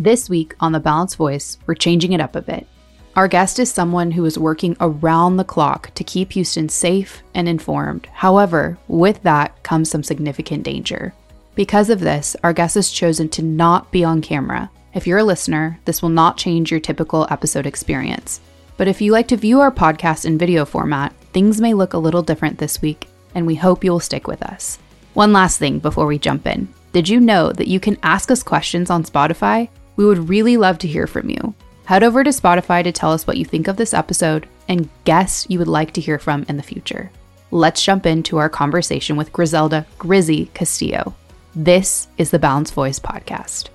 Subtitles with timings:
[0.00, 2.68] This week on The Balanced Voice, we're changing it up a bit.
[3.16, 7.48] Our guest is someone who is working around the clock to keep Houston safe and
[7.48, 8.06] informed.
[8.12, 11.14] However, with that comes some significant danger.
[11.56, 14.70] Because of this, our guest has chosen to not be on camera.
[14.94, 18.40] If you're a listener, this will not change your typical episode experience.
[18.76, 21.98] But if you like to view our podcast in video format, things may look a
[21.98, 24.78] little different this week, and we hope you will stick with us.
[25.14, 26.72] One last thing before we jump in.
[26.92, 29.68] Did you know that you can ask us questions on Spotify?
[29.98, 31.54] We would really love to hear from you.
[31.84, 35.46] Head over to Spotify to tell us what you think of this episode and guests
[35.50, 37.10] you would like to hear from in the future.
[37.50, 41.16] Let's jump into our conversation with Griselda Grizzy Castillo.
[41.56, 43.70] This is the Balanced Voice podcast.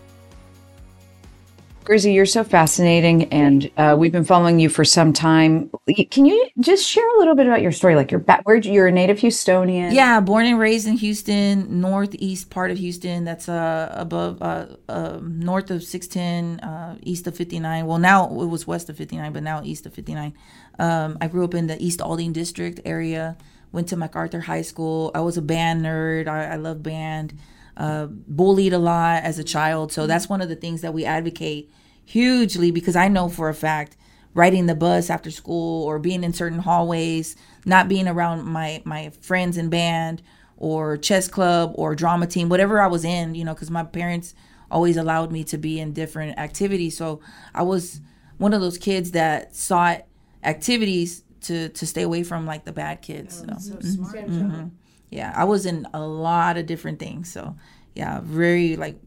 [1.84, 5.70] Grizzy, you're so fascinating, and uh, we've been following you for some time.
[6.12, 7.96] Can you just share a little bit about your story?
[7.96, 9.94] Like, you're back, where you're a native Houstonian.
[9.94, 13.26] Yeah, born and raised in Houston, northeast part of Houston.
[13.26, 17.86] That's uh, above, uh, uh, north of 610, uh, east of 59.
[17.86, 20.34] Well, now it was west of 59, but now east of 59.
[20.80, 23.38] Um, I grew up in the East Aldine district area.
[23.74, 25.12] Went to MacArthur High School.
[25.14, 26.28] I was a band nerd.
[26.28, 27.34] I, I love band
[27.78, 29.92] uh, bullied a lot as a child.
[29.92, 31.72] So that's one of the things that we advocate
[32.06, 33.98] hugely because I know for a fact
[34.34, 37.36] riding the bus after school or being in certain hallways,
[37.66, 40.22] not being around my my friends in band
[40.58, 44.34] or chess club or drama team, whatever I was in, you know, because my parents
[44.72, 46.98] always allowed me to be in different activities.
[46.98, 47.22] So
[47.54, 48.02] I was
[48.38, 50.06] one of those kids that sought
[50.44, 53.44] activities to to stay away from like the bad kids.
[53.50, 53.72] Oh, so.
[53.72, 54.06] so mm-hmm.
[54.06, 54.68] Mm-hmm
[55.14, 57.32] yeah, I was in a lot of different things.
[57.32, 57.56] So
[57.96, 58.98] yeah, very like,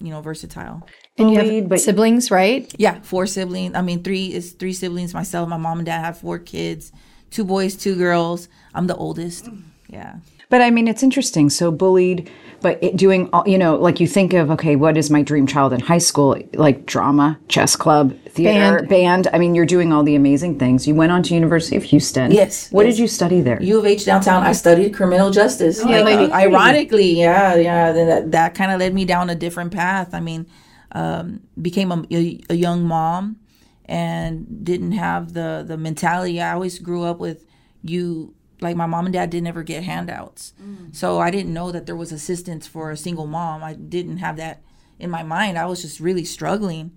[0.00, 0.86] you know, versatile.
[1.18, 2.72] And you have but siblings, right?
[2.78, 3.74] Yeah, four siblings.
[3.74, 5.12] I mean, three is three siblings.
[5.12, 6.92] Myself, my mom and dad have four kids,
[7.30, 8.48] two boys, two girls.
[8.74, 9.48] I'm the oldest.
[9.88, 10.16] Yeah.
[10.50, 11.48] But I mean, it's interesting.
[11.48, 12.28] So bullied,
[12.60, 15.46] but it, doing all, you know, like you think of, okay, what is my dream
[15.46, 16.36] child in high school?
[16.54, 18.88] Like drama, chess club, theater, band.
[18.88, 19.28] band.
[19.32, 20.86] I mean, you're doing all the amazing things.
[20.86, 22.32] You went on to University of Houston.
[22.32, 22.70] Yes.
[22.72, 22.96] What yes.
[22.96, 23.62] did you study there?
[23.62, 24.42] U of H downtown.
[24.42, 25.80] I studied criminal justice.
[25.82, 27.92] Oh, yeah, like, uh, ironically, yeah, yeah.
[27.92, 30.12] That, that kind of led me down a different path.
[30.12, 30.46] I mean,
[30.92, 33.36] um, became a, a, a young mom
[33.84, 36.40] and didn't have the the mentality.
[36.40, 37.46] I always grew up with
[37.82, 40.52] you like my mom and dad didn't ever get handouts.
[40.62, 40.94] Mm.
[40.94, 43.62] So I didn't know that there was assistance for a single mom.
[43.62, 44.62] I didn't have that
[44.98, 45.58] in my mind.
[45.58, 46.92] I was just really struggling.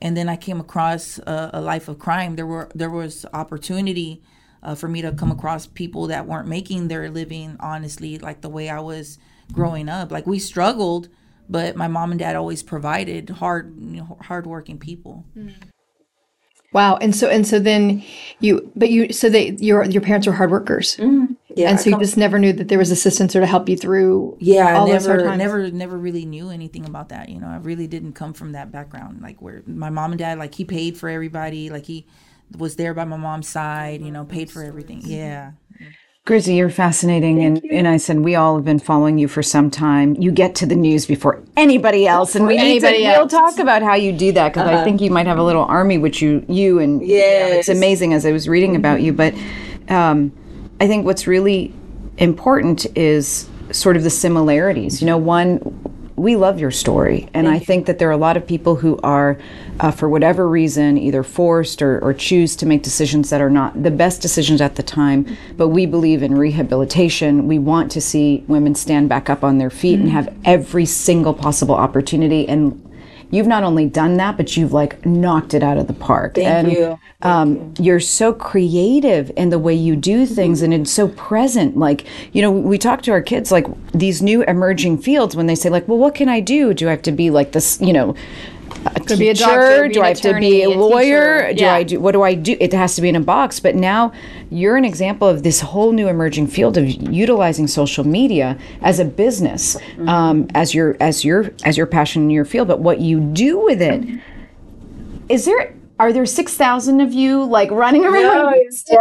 [0.00, 2.36] And then I came across a, a life of crime.
[2.36, 4.22] There were there was opportunity
[4.62, 8.48] uh, for me to come across people that weren't making their living honestly, like the
[8.48, 9.18] way I was
[9.52, 10.10] growing up.
[10.10, 11.08] Like we struggled,
[11.48, 15.26] but my mom and dad always provided hard, you know, hardworking people.
[15.36, 15.54] Mm.
[16.72, 16.96] Wow.
[16.96, 18.04] And so and so then
[18.38, 20.96] you but you so they your your parents were hard workers.
[20.96, 21.34] Mm-hmm.
[21.56, 21.70] Yeah.
[21.70, 24.36] And so you just never knew that there was assistance or to help you through
[24.38, 27.28] Yeah, all never never never really knew anything about that.
[27.28, 29.20] You know, I really didn't come from that background.
[29.20, 32.06] Like where my mom and dad like he paid for everybody, like he
[32.56, 35.02] was there by my mom's side, you know, paid for everything.
[35.04, 35.52] Yeah.
[36.26, 37.38] Grizzy, you're fascinating.
[37.38, 37.70] Thank and, you.
[37.78, 40.14] and I said, we all have been following you for some time.
[40.16, 42.36] You get to the news before anybody else.
[42.36, 44.80] And we need to, we'll talk about how you do that because uh-huh.
[44.80, 47.58] I think you might have a little army, which you, you and yeah, you know,
[47.58, 49.12] it's amazing as I was reading about you.
[49.14, 49.34] But
[49.88, 50.30] um,
[50.78, 51.74] I think what's really
[52.18, 55.00] important is sort of the similarities.
[55.00, 55.58] You know, one,
[56.20, 57.28] we love your story.
[57.32, 59.38] And Thank I think that there are a lot of people who are,
[59.80, 63.82] uh, for whatever reason, either forced or, or, choose to make decisions that are not
[63.82, 65.24] the best decisions at the time.
[65.24, 65.56] Mm-hmm.
[65.56, 67.48] But we believe in rehabilitation.
[67.48, 70.08] We want to see women stand back up on their feet mm-hmm.
[70.08, 72.89] and have every single possible opportunity and
[73.30, 76.34] you've not only done that, but you've like knocked it out of the park.
[76.34, 76.98] Thank and, you.
[77.20, 77.94] Thank um, you.
[77.94, 80.72] are so creative in the way you do things mm-hmm.
[80.72, 81.76] and it's so present.
[81.76, 85.54] Like, you know, we talk to our kids like these new emerging fields when they
[85.54, 86.74] say, like, well, what can I do?
[86.74, 88.14] Do I have to be like this, you know,
[88.86, 89.16] a teacher?
[89.16, 91.52] Be a doctor, do I have attorney, to be a lawyer?
[91.52, 92.56] Do I do what do I do?
[92.60, 93.60] It has to be in a box.
[93.60, 94.12] But now
[94.50, 99.04] you're an example of this whole new emerging field of utilizing social media as a
[99.04, 100.08] business, mm-hmm.
[100.08, 102.68] um, as your as your as your passion in your field.
[102.68, 104.20] But what you do with it
[105.28, 108.52] is there are there six thousand of you like running around?
[108.52, 108.54] No,
[108.90, 108.96] yeah.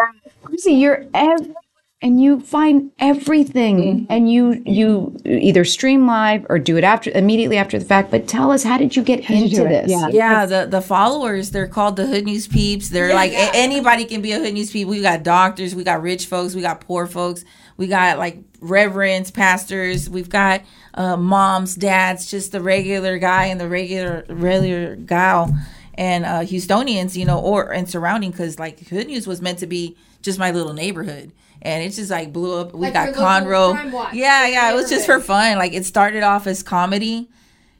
[0.58, 1.54] See, you're every
[2.02, 4.06] and you find everything mm-hmm.
[4.10, 8.10] and you you either stream live or do it after immediately after the fact.
[8.10, 9.92] But tell us how did you get how into you this?
[9.92, 10.08] Yeah.
[10.08, 12.90] Yeah the the followers they're called the hood news peeps.
[12.90, 13.52] They're yeah, like yeah.
[13.54, 14.88] anybody can be a hood news peep.
[14.88, 17.44] We got doctors we got rich folks we got poor folks
[17.76, 20.62] we got like reverends pastors we've got
[20.94, 25.54] uh, moms dads just the regular guy and the regular regular gal
[25.96, 29.68] and uh, houstonians you know or and surrounding because like hood news was meant to
[29.68, 31.32] be just my little neighborhood
[31.62, 32.74] and it just like blew up.
[32.74, 34.14] We like got Conroe.
[34.14, 35.58] Yeah, yeah, it was just for fun.
[35.58, 37.30] Like it started off as comedy,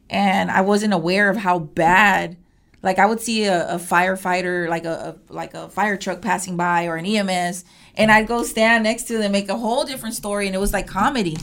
[0.10, 2.38] and I wasn't aware of how bad.
[2.82, 6.58] Like I would see a, a firefighter, like a, a like a fire truck passing
[6.58, 7.66] by or an EMS,
[7.96, 10.74] and I'd go stand next to them, make a whole different story, and it was
[10.74, 11.38] like comedy.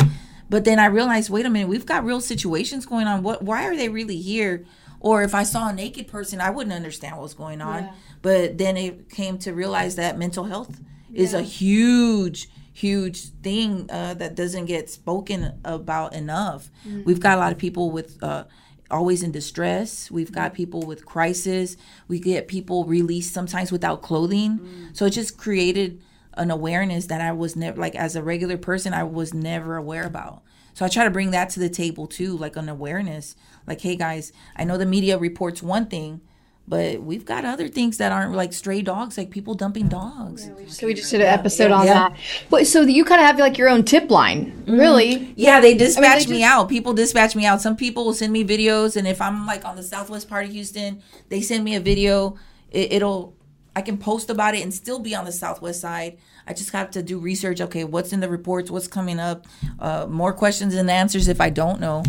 [0.49, 3.23] But then I realized, wait a minute, we've got real situations going on.
[3.23, 3.43] What?
[3.43, 4.65] Why are they really here?
[5.00, 7.85] Or if I saw a naked person, I wouldn't understand what was going on.
[7.85, 7.93] Yeah.
[8.23, 10.81] But then it came to realize that mental health
[11.16, 16.70] is a huge, huge thing uh, that doesn't get spoken about enough.
[17.04, 18.22] We've got a lot of people with.
[18.22, 18.44] Uh,
[18.88, 20.12] always in distress.
[20.12, 21.76] We've got people with crisis.
[22.06, 24.60] We get people released sometimes without clothing.
[24.92, 26.00] So it just created
[26.34, 30.04] an awareness that i was never like as a regular person i was never aware
[30.04, 30.42] about.
[30.74, 33.34] So i try to bring that to the table too like an awareness.
[33.66, 36.20] Like hey guys i know the media reports one thing
[36.68, 40.86] but we've got other things that aren't like stray dogs like people dumping dogs So
[40.86, 41.94] we just did an episode on Yeah.
[41.94, 42.16] that.
[42.50, 45.32] But so you kind of have like your own tip line, really.
[45.36, 46.68] Yeah, they dispatch me just- out.
[46.68, 47.62] People dispatch me out.
[47.62, 50.52] Some people will send me videos, and if I'm like on the southwest part of
[50.52, 52.36] Houston, they send me a video.
[52.70, 53.34] It, it'll
[53.76, 56.16] I can post about it and still be on the southwest side.
[56.48, 57.60] I just have to do research.
[57.60, 58.70] Okay, what's in the reports?
[58.70, 59.46] What's coming up?
[59.78, 62.02] Uh, more questions and answers if I don't know.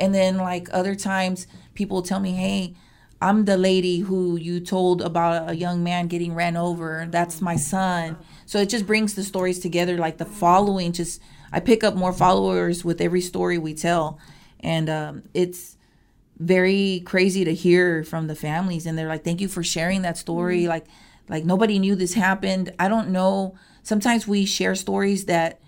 [0.00, 2.74] And then like other times, people will tell me, "Hey,
[3.22, 7.06] I'm the lady who you told about a young man getting ran over.
[7.10, 8.16] That's my son."
[8.46, 9.96] So it just brings the stories together.
[9.96, 11.22] Like the following, just
[11.52, 14.18] I pick up more followers with every story we tell,
[14.60, 15.76] and um, it's
[16.38, 20.18] very crazy to hear from the families and they're like thank you for sharing that
[20.18, 20.66] story.
[20.66, 20.86] Like
[21.28, 22.72] like nobody knew this happened.
[22.78, 23.54] I don't know.
[23.82, 25.60] Sometimes we share stories that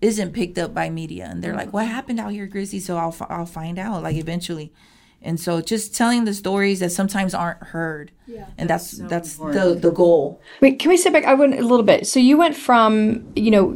[0.00, 3.14] isn't picked up by media and they're like what happened out here Grizzy so i'll,
[3.28, 4.72] I'll find out like eventually
[5.22, 8.46] and so just telling the stories that sometimes aren't heard yeah.
[8.58, 11.24] and that's that's the the goal Wait, can we step back?
[11.24, 12.06] I went a little bit.
[12.06, 13.70] So you went from you know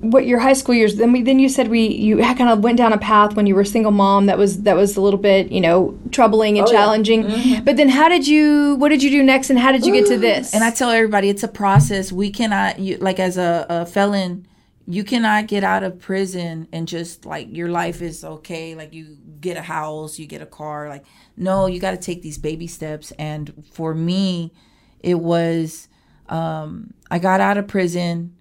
[0.00, 0.96] what your high school years.
[0.96, 3.54] Then we then you said we you kind of went down a path when you
[3.54, 6.68] were a single mom that was that was a little bit you know troubling and
[6.68, 7.24] oh, challenging.
[7.24, 7.64] Mm-hmm.
[7.64, 8.76] But then how did you?
[8.76, 9.50] What did you do next?
[9.50, 10.54] And how did you get to this?
[10.54, 12.12] And I tell everybody it's a process.
[12.12, 14.46] We cannot, you, like as a, a felon,
[14.92, 18.74] you cannot get out of prison and just like your life is okay.
[18.74, 20.88] Like you get a house, you get a car.
[20.88, 21.04] Like,
[21.36, 23.12] no, you got to take these baby steps.
[23.12, 24.52] And for me,
[25.00, 25.88] it was,
[26.28, 28.36] um, I got out of prison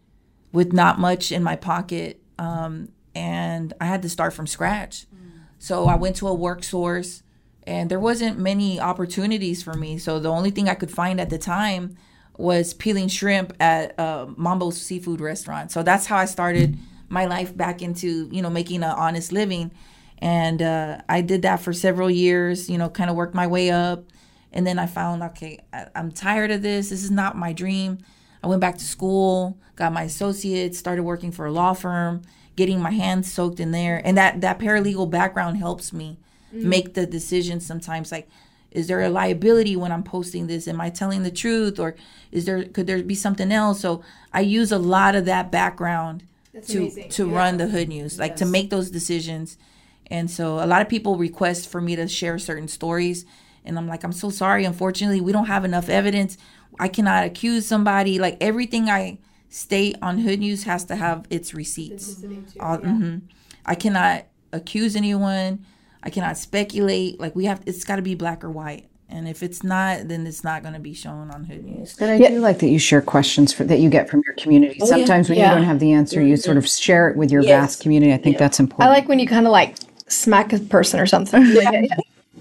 [0.51, 2.21] with not much in my pocket.
[2.37, 5.05] Um, and I had to start from scratch.
[5.59, 7.21] So I went to a work source
[7.63, 9.97] and there wasn't many opportunities for me.
[9.97, 11.97] So the only thing I could find at the time
[12.39, 15.71] was peeling shrimp at uh, Mambo's seafood restaurant.
[15.71, 16.77] So that's how I started
[17.09, 19.71] my life back into, you know, making an honest living.
[20.19, 23.71] And uh, I did that for several years, you know, kind of worked my way
[23.71, 24.05] up.
[24.53, 26.89] And then I found, okay, I, I'm tired of this.
[26.89, 27.97] This is not my dream.
[28.41, 32.21] I went back to school, got my associates, started working for a law firm,
[32.55, 34.01] getting my hands soaked in there.
[34.05, 36.19] And that, that paralegal background helps me
[36.51, 38.29] make the decisions sometimes like,
[38.71, 40.67] is there a liability when I'm posting this?
[40.67, 41.79] Am I telling the truth?
[41.79, 41.95] Or
[42.31, 43.79] is there could there be something else?
[43.81, 46.23] So I use a lot of that background
[46.67, 49.57] to to run the hood news, like to make those decisions.
[50.11, 53.25] And so a lot of people request for me to share certain stories.
[53.65, 54.65] And I'm like, I'm so sorry.
[54.65, 56.37] Unfortunately, we don't have enough evidence.
[56.79, 58.17] I cannot accuse somebody.
[58.19, 59.19] Like everything I
[59.49, 62.21] state on Hood News has to have its receipts.
[62.59, 63.21] All- mhm.
[63.65, 65.65] I cannot accuse anyone.
[66.03, 67.19] I cannot speculate.
[67.19, 68.89] Like we have, it's got to be black or white.
[69.11, 71.95] And if it's not, then it's not going to be shown on Hood News.
[71.97, 74.79] But I do like that you share questions for, that you get from your community.
[74.83, 75.49] Oh, Sometimes when Yeah.
[75.49, 76.81] you don't have the answer, you sort of mm-hmm.
[76.81, 78.13] share it with your vast community.
[78.13, 78.87] I think that's important.
[78.87, 81.43] I like when you kind of like smack a person or something.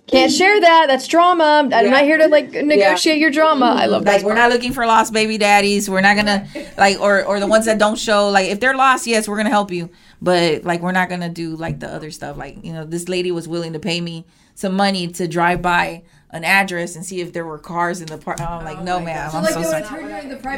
[0.08, 0.86] Can't share that.
[0.88, 1.68] That's drama.
[1.70, 3.66] I'm not here to like negotiate your drama.
[3.78, 4.18] I love that.
[4.18, 5.90] Like we're not looking for lost baby daddies.
[5.90, 8.30] We're not gonna like or or the ones that don't show.
[8.30, 9.90] Like if they're lost, yes, we're gonna help you.
[10.20, 12.36] But like we're not gonna do like the other stuff.
[12.36, 16.02] Like you know, this lady was willing to pay me some money to drive by
[16.30, 18.40] an address and see if there were cars in the park.
[18.40, 19.30] I'm like, no, ma'am.
[19.32, 19.82] I'm so sorry.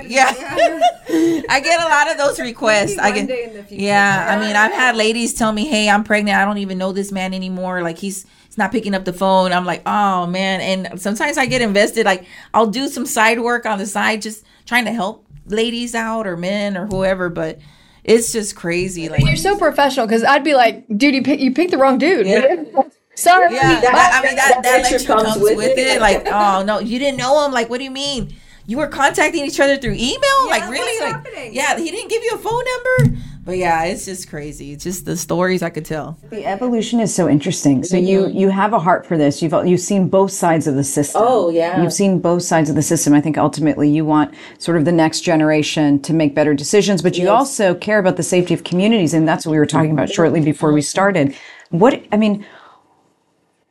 [0.09, 0.33] Yeah,
[1.49, 2.99] I get a lot of those requests.
[2.99, 4.27] I get, yeah.
[4.31, 6.39] I mean, I've had ladies tell me, "Hey, I'm pregnant.
[6.39, 7.83] I don't even know this man anymore.
[7.83, 11.47] Like he's he's not picking up the phone." I'm like, "Oh man!" And sometimes I
[11.47, 12.05] get invested.
[12.05, 16.27] Like I'll do some side work on the side, just trying to help ladies out
[16.27, 17.29] or men or whoever.
[17.29, 17.59] But
[18.05, 19.09] it's just crazy.
[19.09, 21.99] Like You're so professional because I'd be like, dude, you, pick, you picked the wrong
[21.99, 22.27] dude.
[23.15, 23.55] Sorry.
[23.55, 25.87] Yeah, that, I mean that, that, that lecture lecture comes, comes with, with it.
[25.87, 26.01] it.
[26.01, 27.53] Like, oh no, you didn't know him.
[27.53, 28.35] Like, what do you mean?
[28.67, 30.47] You were contacting each other through email?
[30.47, 31.01] like, really?
[31.01, 33.19] Like, yeah, he didn't give you a phone number.
[33.51, 34.71] But yeah, it's just crazy.
[34.71, 36.17] It's just the stories I could tell.
[36.31, 37.83] The evolution is so interesting.
[37.83, 39.43] So you you have a heart for this.
[39.43, 41.21] You've you've seen both sides of the system.
[41.25, 41.83] Oh, yeah.
[41.83, 43.13] You've seen both sides of the system.
[43.13, 47.19] I think ultimately you want sort of the next generation to make better decisions, but
[47.19, 50.11] you also care about the safety of communities, and that's what we were talking about
[50.11, 51.35] shortly before we started.
[51.71, 52.47] What I mean,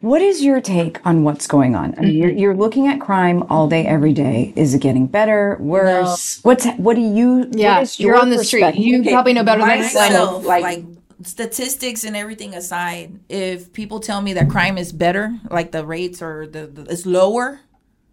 [0.01, 1.93] What is your take on what's going on?
[1.97, 2.39] I mean, you're, mm-hmm.
[2.39, 4.53] you're looking at crime all day, every day.
[4.55, 6.39] Is it getting better, worse?
[6.43, 7.49] What's what do you?
[7.51, 8.61] Yeah, what is you're your on the street.
[8.61, 8.85] perspective?
[8.85, 9.93] You probably know better than us.
[9.93, 10.85] myself, like- like,
[11.23, 16.21] statistics and everything aside, if people tell me that crime is better, like the rates
[16.21, 17.59] or the, the is lower,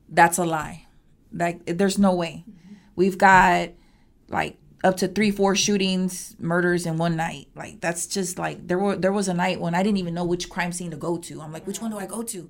[0.09, 0.87] that's a lie.
[1.33, 2.45] Like there's no way.
[2.51, 2.75] Mm-hmm.
[2.97, 3.71] We've got
[4.29, 7.49] like up to three, four shootings, murders in one night.
[7.57, 10.25] Like that's just like there were there was a night when I didn't even know
[10.25, 11.43] which crime scene to go to.
[11.43, 12.49] I'm like, which one do I go to?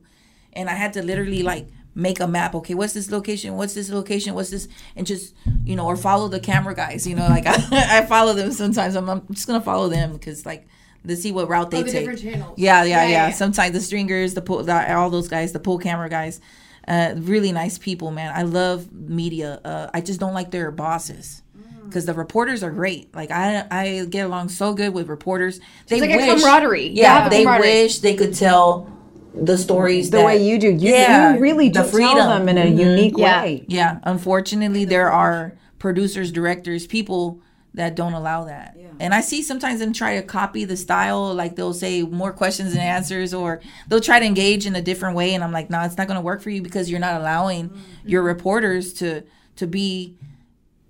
[0.52, 2.54] And I had to literally like make a map.
[2.54, 3.56] Okay, what's this location?
[3.56, 4.34] What's this location?
[4.34, 4.68] What's this?
[4.94, 7.06] And just you know, or follow the camera guys.
[7.06, 7.56] You know, like I,
[8.00, 8.96] I follow them sometimes.
[8.96, 10.68] I'm, I'm just gonna follow them because like
[11.06, 12.00] to see what route they oh, the take.
[12.00, 12.58] different channels.
[12.58, 13.32] Yeah, yeah, Yeah, yeah, yeah, yeah.
[13.32, 16.40] Sometimes the stringers, the pull, the, all those guys, the pull camera guys,
[16.86, 18.32] uh, really nice people, man.
[18.34, 19.60] I love media.
[19.64, 21.42] Uh, I just don't like their bosses.
[21.86, 23.14] Because the reporters are great.
[23.14, 25.60] Like I, I get along so good with reporters.
[25.88, 26.88] They like a camaraderie.
[26.88, 27.68] You have Yeah, they camaraderie.
[27.84, 28.90] wish they could tell
[29.34, 30.68] the stories the that- way you do.
[30.68, 32.16] You, yeah, you really do the freedom.
[32.16, 32.78] tell them in a Mhm.
[32.78, 33.42] unique Yeah.
[33.42, 33.64] way.
[33.68, 37.40] Yeah, unfortunately, there are producers, directors, people
[37.74, 38.74] that don't allow that.
[38.78, 38.86] Yeah.
[38.98, 42.72] And I see sometimes them try to copy the style, like they'll say more questions
[42.72, 45.34] and answers, or they'll try to engage in a different way.
[45.34, 47.70] And I'm like, no, it's not going to work for you because you're not allowing
[48.06, 49.22] your reporters to
[49.56, 50.14] to be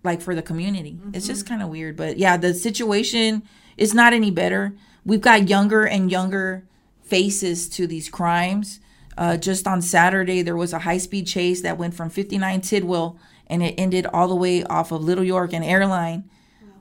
[0.06, 0.98] like for the community.
[1.12, 1.96] It's just kind of weird.
[1.96, 3.42] But yeah, the situation
[3.76, 4.74] is not any better.
[5.04, 6.64] We've got younger and younger
[7.02, 8.80] faces to these crimes.
[9.18, 13.18] Uh, just on Saturday, there was a high speed chase that went from 59 Tidwell
[13.46, 16.24] and it ended all the way off of Little York and Airline.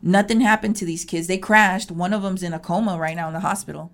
[0.01, 1.27] Nothing happened to these kids.
[1.27, 1.91] They crashed.
[1.91, 3.91] One of them's in a coma right now in the hospital.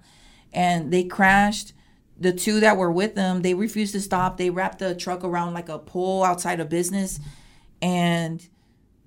[0.54, 1.74] And they crashed.
[2.20, 4.38] The two that were with them, they refused to stop.
[4.38, 7.20] They wrapped the truck around like a pole outside a business
[7.82, 8.48] and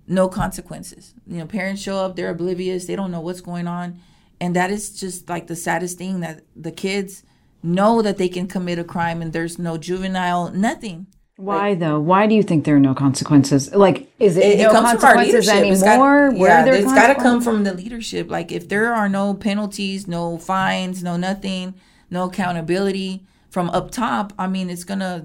[0.06, 1.14] no consequences.
[1.26, 4.00] You know, parents show up, they're oblivious, they don't know what's going on.
[4.40, 7.22] And that is just like the saddest thing that the kids
[7.62, 11.06] know that they can commit a crime and there's no juvenile, nothing.
[11.36, 11.98] Why though?
[11.98, 13.74] Why do you think there are no consequences?
[13.74, 15.72] Like, is it, It, no it comes from our consequences leadership.
[15.72, 16.32] It's got- anymore?
[16.36, 18.30] Yeah, it's got to come from the leadership.
[18.30, 21.74] Like if there are no penalties, no fines, no nothing,
[22.10, 25.24] no accountability from up top, I mean, it's gonna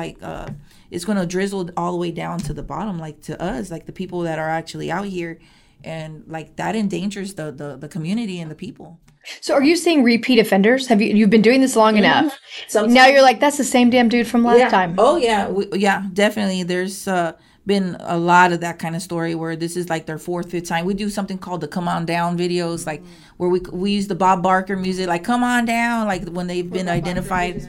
[0.00, 0.48] like uh,
[0.90, 3.92] it's gonna drizzle all the way down to the bottom, like to us, like the
[3.92, 5.38] people that are actually out here,
[5.84, 8.98] and like that endangers the the, the community and the people.
[9.42, 10.86] So are you saying repeat offenders?
[10.86, 12.38] Have you you've been doing this long enough?
[12.66, 14.94] Sometimes- Now you're like that's the same damn dude from last time.
[14.98, 16.62] Oh yeah, we, yeah, definitely.
[16.62, 17.32] There's uh,
[17.66, 20.68] been a lot of that kind of story where this is like their fourth, fifth
[20.68, 20.84] time.
[20.84, 23.02] We do something called the "Come On Down" videos, like
[23.36, 26.70] where we we use the Bob Barker music, like "Come On Down," like when they've
[26.70, 27.66] been identified.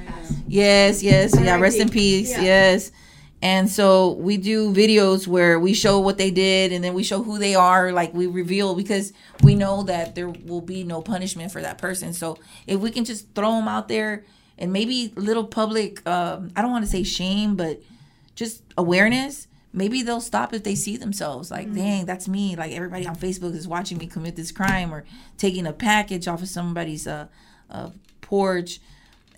[0.47, 1.59] Yes, yes, yeah.
[1.59, 2.31] Rest in peace.
[2.31, 2.91] Yes.
[3.41, 7.21] And so we do videos where we show what they did and then we show
[7.21, 11.51] who they are, like we reveal because we know that there will be no punishment
[11.51, 12.13] for that person.
[12.13, 14.23] So if we can just throw them out there
[14.57, 17.81] and maybe little public, um, I don't want to say shame, but
[18.33, 22.55] just awareness, maybe they'll stop if they see themselves like, dang, that's me.
[22.55, 25.03] Like everybody on Facebook is watching me commit this crime or
[25.37, 27.27] taking a package off of somebody's uh,
[27.69, 27.89] uh,
[28.21, 28.79] porch.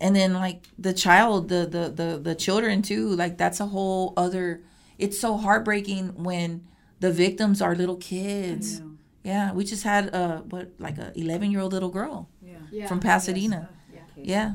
[0.00, 4.14] And then like the child the, the the the children too like that's a whole
[4.16, 4.62] other
[4.96, 6.66] it's so heartbreaking when
[7.00, 8.80] the victims are little kids.
[9.24, 12.28] Yeah we just had a what like a 11 year old little girl
[12.70, 13.68] Yeah, from pasadena.
[14.24, 14.54] Yeah.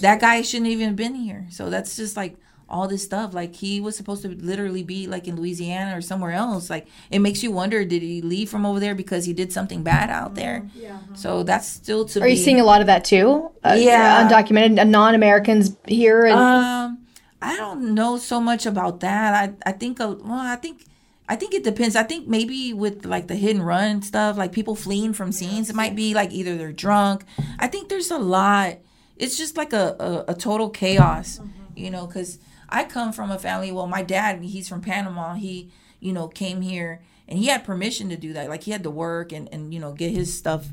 [0.00, 1.46] That guy shouldn't even have been here.
[1.50, 2.36] So that's just like
[2.68, 6.32] all this stuff like he was supposed to literally be like in louisiana or somewhere
[6.32, 9.52] else like it makes you wonder did he leave from over there because he did
[9.52, 12.86] something bad out there yeah so that's still to Are you seeing a lot of
[12.88, 13.50] that too?
[13.62, 14.26] Uh, Yeah.
[14.28, 16.98] undocumented uh, non-Americans here and Um,
[17.42, 19.34] I don't know so much about that.
[19.34, 20.86] I I think a well, I think
[21.28, 21.94] I think it depends.
[21.96, 25.68] I think maybe with like the hit and run stuff, like people fleeing from scenes,
[25.70, 27.24] it might be like either they're drunk.
[27.58, 28.78] I think there's a lot.
[29.16, 31.40] It's just like a a, a total chaos,
[31.76, 32.06] you know.
[32.06, 33.72] Because I come from a family.
[33.72, 35.34] Well, my dad, he's from Panama.
[35.34, 38.48] He you know came here and he had permission to do that.
[38.48, 40.68] Like he had to work and and you know get his stuff.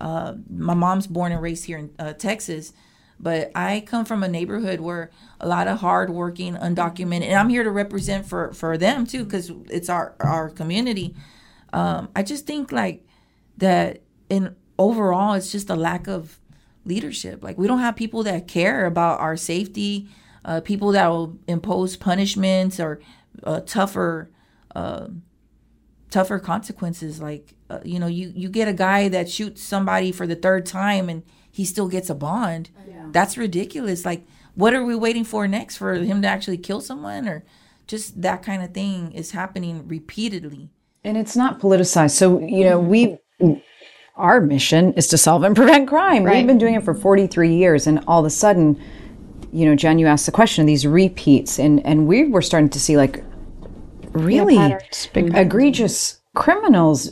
[0.00, 2.72] Uh, my mom's born and raised here in uh, Texas
[3.18, 5.10] but I come from a neighborhood where
[5.40, 9.50] a lot of hardworking, undocumented, and I'm here to represent for for them too, because
[9.70, 11.14] it's our our community.
[11.72, 13.06] Um, I just think like
[13.58, 16.40] that in overall, it's just a lack of
[16.84, 17.42] leadership.
[17.42, 20.08] Like we don't have people that care about our safety,
[20.44, 23.00] uh, people that will impose punishments or
[23.42, 24.30] uh, tougher.
[24.74, 25.08] Uh,
[26.10, 30.28] tougher consequences like uh, you know you you get a guy that shoots somebody for
[30.28, 32.70] the third time and he still gets a bond
[33.10, 34.24] that's ridiculous like
[34.54, 37.44] what are we waiting for next for him to actually kill someone or
[37.88, 40.70] just that kind of thing is happening repeatedly
[41.04, 42.12] and it's not politicized.
[42.12, 43.18] So you know, we
[44.16, 46.24] our mission is to solve and prevent crime.
[46.24, 48.80] We've been doing it for 43 years, and all of a sudden,
[49.54, 52.70] you know, Jenn, you asked the question of these repeats, and and we were starting
[52.70, 53.22] to see like
[54.12, 55.36] really patterns, big mm-hmm.
[55.36, 57.10] egregious criminals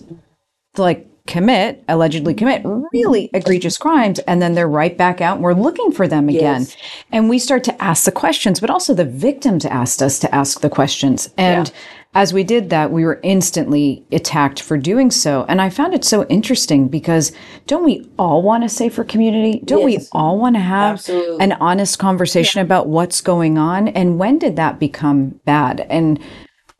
[0.76, 5.54] like commit allegedly commit really egregious crimes and then they're right back out and we're
[5.54, 6.66] looking for them again.
[7.12, 10.60] And we start to ask the questions but also the victims asked us to ask
[10.60, 11.32] the questions.
[11.38, 11.70] And
[12.14, 16.04] as we did that we were instantly attacked for doing so and i found it
[16.04, 17.32] so interesting because
[17.66, 21.44] don't we all want a safer community don't we all want to have Absolutely.
[21.44, 26.20] an honest conversation about what's going on and when did that become bad and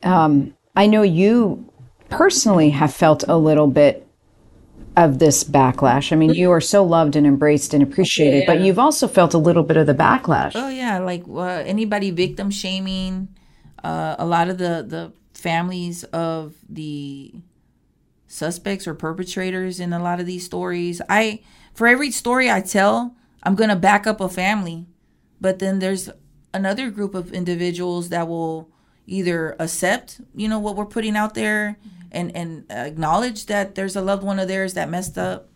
[0.03, 1.69] um, i know you
[2.09, 4.07] personally have felt a little bit
[4.95, 6.11] of this backlash.
[6.11, 9.37] I mean, you are so loved and embraced and appreciated, but you've also felt a
[9.37, 10.51] little bit of the backlash.
[10.53, 13.29] Oh yeah, like uh, anybody victim shaming.
[13.83, 15.11] Uh, a lot of the the
[15.43, 17.33] families of the
[18.27, 21.01] suspects or perpetrators in a lot of these stories.
[21.09, 21.41] I
[21.73, 24.87] for every story I tell, I'm gonna back up a family,
[25.41, 26.09] but then there's
[26.53, 28.69] another group of individuals that will
[29.05, 31.77] either accept, you know, what we're putting out there
[32.11, 35.49] and and acknowledge that there's a loved one of theirs that messed up,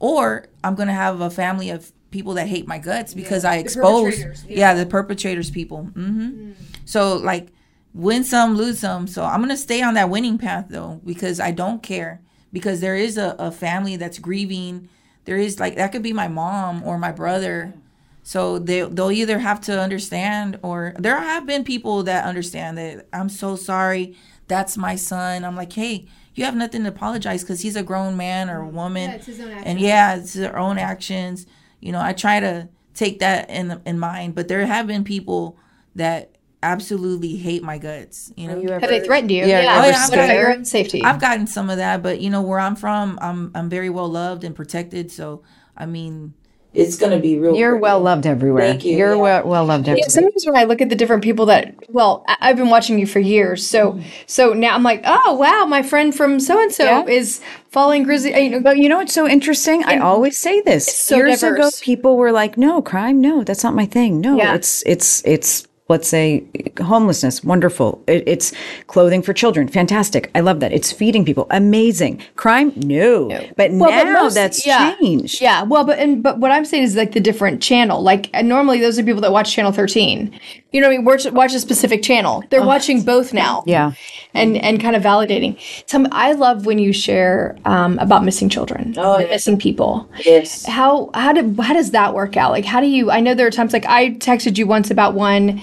[0.00, 4.44] or I'm gonna have a family of people that hate my guts because I expose,
[4.46, 4.74] yeah.
[4.74, 5.84] the perpetrators people.
[5.84, 6.52] hmm
[6.84, 7.48] So like,
[7.94, 9.06] win some, lose some.
[9.06, 12.20] So I'm gonna stay on that winning path though because I don't care
[12.52, 14.88] because there is a, a family that's grieving.
[15.24, 17.74] There is like that could be my mom or my brother.
[18.22, 23.08] So they they'll either have to understand or there have been people that understand that
[23.12, 24.16] I'm so sorry.
[24.48, 25.44] That's my son.
[25.44, 28.68] I'm like, hey, you have nothing to apologize because he's a grown man or a
[28.68, 29.10] woman.
[29.10, 29.66] it's his own actions.
[29.66, 31.46] And yeah, it's their own actions.
[31.80, 35.58] You know, I try to take that in in mind, but there have been people
[35.94, 36.31] that
[36.62, 38.32] absolutely hate my guts.
[38.36, 39.44] You know, Have they threatened you?
[39.44, 39.74] Yeah, yeah.
[39.76, 40.40] Oh, ever What about scared?
[40.40, 41.02] your own safety?
[41.02, 44.08] I've gotten some of that, but you know where I'm from, I'm I'm very well
[44.08, 45.10] loved and protected.
[45.10, 45.42] So
[45.76, 46.34] I mean,
[46.74, 47.54] it's gonna be real.
[47.54, 47.82] You're pretty.
[47.82, 48.62] well loved everywhere.
[48.62, 49.20] Thank you, You're yeah.
[49.20, 52.36] well, well loved Yeah, sometimes when I look at the different people that, well, I-
[52.40, 54.08] I've been watching you for years, so mm-hmm.
[54.26, 58.30] so now I'm like, oh wow, my friend from so and so is following Grizzy.
[58.30, 59.84] You know, But you know what's so interesting?
[59.84, 60.86] I always say this.
[60.86, 64.20] so Years ago, people were like, "No crime, no, that's not my thing.
[64.20, 64.54] No, Yeah.
[64.54, 66.44] it's it's it's let's say
[66.80, 68.02] homelessness, wonderful.
[68.06, 68.52] It, it's
[68.86, 70.30] clothing for children, fantastic.
[70.34, 70.72] I love that.
[70.72, 72.22] It's feeding people, amazing.
[72.36, 73.28] Crime, no.
[73.56, 74.94] But Well, but most- that's yeah.
[75.00, 75.40] changed.
[75.42, 78.02] Yeah, well, but and but what I'm saying is like the different channel.
[78.02, 80.38] Like and normally those are people that watch channel 13.
[80.70, 81.04] You know what I mean?
[81.04, 82.42] Watch, watch a specific channel.
[82.48, 83.62] They're watching both now.
[83.66, 83.92] Yeah.
[84.32, 85.58] and and kind of validating.
[85.86, 90.08] Some I love when you share um, about missing children, Oh, missing people.
[90.24, 90.64] Yes.
[90.64, 92.52] How how did how does that work out?
[92.52, 93.10] Like how do you?
[93.10, 95.60] I know there are times like I texted you once about one,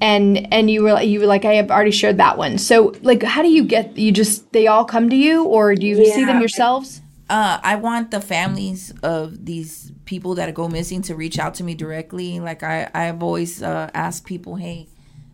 [0.00, 2.58] and and you were like- you were like I have already shared that one.
[2.58, 5.86] So like how do you get you just they all come to you or do
[5.86, 6.40] you see them Yeah.
[6.40, 7.02] yourselves?
[7.28, 11.64] Uh, I want the families of these people that go missing to reach out to
[11.64, 12.38] me directly.
[12.38, 14.86] Like I, I've always uh, asked people, hey,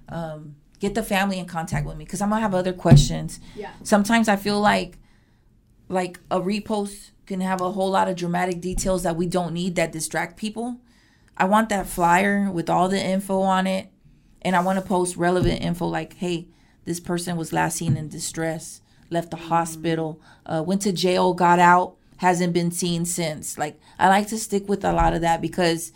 [0.08, 3.40] um, get the family in contact with me because I'm gonna have other questions.
[3.54, 3.72] Yeah.
[3.82, 4.96] Sometimes I feel like,
[5.90, 9.74] like a repost can have a whole lot of dramatic details that we don't need
[9.76, 10.78] that distract people.
[11.36, 13.88] I want that flyer with all the info on it,
[14.42, 16.46] and I want to post relevant info like, hey,
[16.84, 21.58] this person was last seen in distress, left the hospital, uh, went to jail, got
[21.58, 23.56] out, hasn't been seen since.
[23.58, 25.92] Like, I like to stick with a lot of that because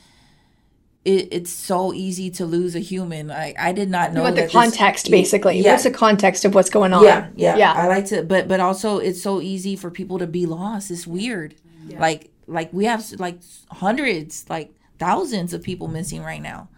[1.05, 3.31] it, it's so easy to lose a human.
[3.31, 5.61] I, I did not know You the that this- context basically.
[5.61, 5.73] Yeah.
[5.73, 7.05] What's the context of what's going on?
[7.05, 7.73] yeah, yeah, yeah.
[7.73, 10.91] I like to, but but also it's so easy for people to be lost.
[10.91, 11.55] It's weird.
[11.99, 13.39] Like like we have like
[13.71, 16.69] hundreds, like thousands of people missing right now,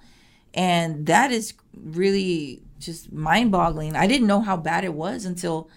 [0.55, 3.97] and that is really just mind boggling.
[3.97, 5.69] I didn't know how bad it was until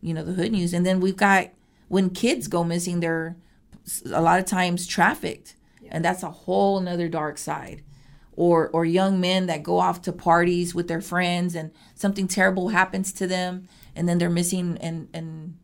[0.00, 1.48] you know the hood news, and then we've got
[1.88, 3.36] when kids go missing, they're
[4.12, 5.56] a lot of times trafficked,
[5.90, 7.82] and that's a whole nother dark side.
[8.32, 12.68] Or or young men that go off to parties with their friends and something terrible
[12.68, 13.66] happens to them
[13.98, 15.57] and then they're missing and and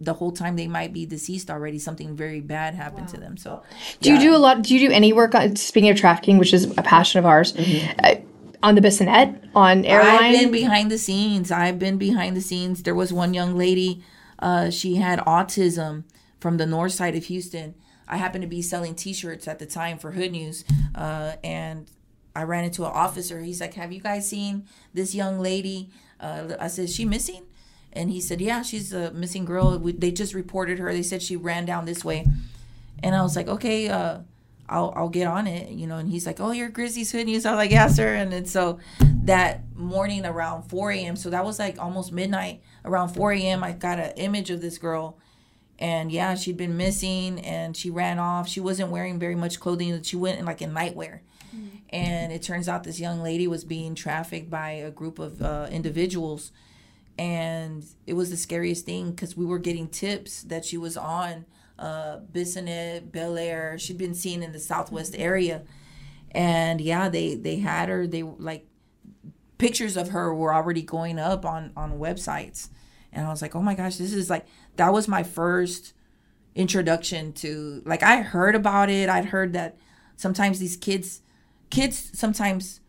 [0.00, 3.62] the whole time they might be deceased already something very bad happened to them so
[4.00, 4.62] Do you do a lot?
[4.62, 7.54] Do you do any work on speaking of trafficking, which is a passion of ours,
[7.56, 8.16] uh,
[8.62, 10.22] on the Bissonnet, on airline?
[10.22, 11.50] I've been behind the scenes.
[11.50, 12.82] I've been behind the scenes.
[12.82, 14.02] There was one young lady,
[14.40, 16.04] uh, she had autism
[16.40, 17.74] from the north side of Houston.
[18.08, 21.88] I happened to be selling T-shirts at the time for Hood News, uh, and
[22.34, 23.40] I ran into an officer.
[23.40, 27.42] He's like, "Have you guys seen this young lady?" Uh, I said, "Is "She missing?"
[27.92, 29.78] And he said, "Yeah, she's a missing girl.
[29.78, 30.92] We, they just reported her.
[30.92, 32.26] They said she ran down this way."
[33.02, 34.18] And I was like, "Okay, uh,
[34.68, 37.46] I'll I'll get on it, you know." And he's like, "Oh, you're Grizzy's Hood News."
[37.46, 38.78] I was like, "Yeah, sir." And then so
[39.24, 42.62] that morning around 4 a.m., so that was like almost midnight.
[42.84, 45.18] Around 4 a.m., I got an image of this girl,
[45.78, 48.48] And yeah, she'd been missing and she ran off.
[48.48, 49.92] She wasn't wearing very much clothing.
[49.92, 51.20] That she went in like in nightwear.
[51.90, 55.68] And it turns out this young lady was being trafficked by a group of uh,
[55.70, 56.52] individuals.
[57.18, 61.44] And it was the scariest thing because we were getting tips that she was on
[61.78, 63.78] uh, Bissonnet, Bellaire.
[63.78, 65.62] She'd been seen in the Southwest area.
[66.30, 68.06] And yeah, they, they had her.
[68.06, 68.66] They like
[69.58, 72.70] pictures of her were already going up on, on websites.
[73.12, 74.46] And I was like, oh my gosh, this is like,
[74.76, 75.92] that was my first
[76.54, 79.08] introduction to, like, I heard about it.
[79.08, 79.76] I'd heard that
[80.16, 81.20] sometimes these kids,
[81.70, 82.80] kids sometimes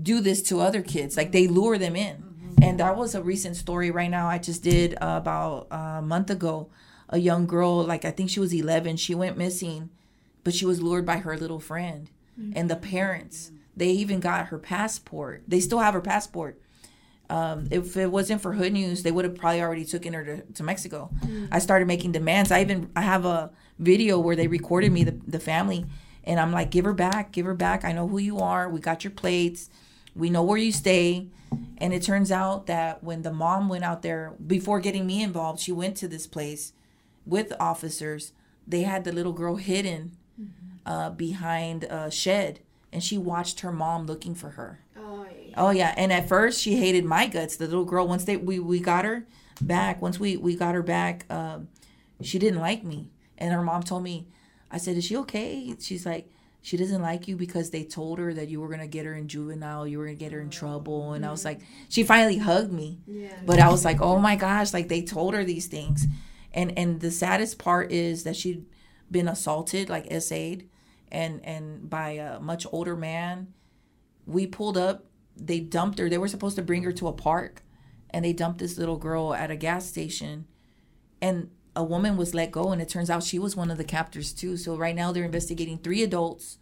[0.00, 2.25] do this to other kids like they lure them in
[2.62, 4.28] and that was a recent story right now.
[4.28, 6.70] I just did uh, about a month ago
[7.08, 9.90] a young girl like i think she was 11 she went missing
[10.42, 12.10] but she was lured by her little friend
[12.54, 13.50] and the parents.
[13.76, 15.42] They even got her passport.
[15.48, 16.60] They still have her passport.
[17.28, 20.42] Um, if it wasn't for hood news they would have probably already taken her to,
[20.42, 21.10] to mexico.
[21.50, 22.52] I started making demands.
[22.52, 25.86] I even i have a video where they recorded me the, the family
[26.22, 27.84] and i'm like give her back give her back.
[27.84, 28.68] I know who you are.
[28.68, 29.68] We got your plates
[30.16, 31.28] we know where you stay.
[31.78, 35.60] And it turns out that when the mom went out there before getting me involved
[35.60, 36.72] she went to this place
[37.24, 38.32] with officers.
[38.66, 40.16] They had the little girl hidden
[40.84, 42.60] uh, behind a shed
[42.92, 44.80] and she watched her mom looking for her.
[45.56, 45.94] Oh yeah.
[45.96, 47.56] And at first she hated my guts.
[47.56, 49.26] The little girl once they we, we got her
[49.60, 51.68] back once we we got her back um,
[52.22, 53.10] she didn't like me.
[53.38, 54.26] And her mom told me
[54.70, 55.76] i said is she okay?
[55.78, 56.30] She's like
[56.66, 59.28] she doesn't like you because they told her that you were gonna get her in
[59.28, 61.60] juvenile you were gonna get her in trouble and i was mm-hmm.
[61.60, 62.98] like she finally hugged me.
[63.06, 63.38] Yeah.
[63.44, 66.06] but i was like oh my gosh like they told her these things.
[66.52, 68.66] And and the saddest part is that she'd
[69.10, 70.68] been assaulted like SA'd
[71.12, 73.54] and and by a much older man.
[74.26, 77.62] We pulled up they dumped her they were supposed to bring her to a park
[78.10, 80.46] and they dumped this little girl at a gas station.
[81.22, 83.84] And a woman was let go and it turns out she was one of the
[83.84, 84.56] captors too.
[84.56, 86.58] So right now they're investigating three adults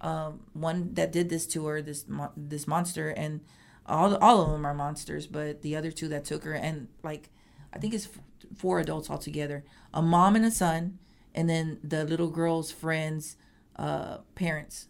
[0.00, 3.40] um, one that did this to her this mo- this monster and
[3.86, 7.30] all all of them are monsters but the other two that took her and like
[7.74, 8.20] i think it's f-
[8.56, 10.98] four adults altogether a mom and a son
[11.34, 13.36] and then the little girl's friends
[13.76, 14.86] uh parents.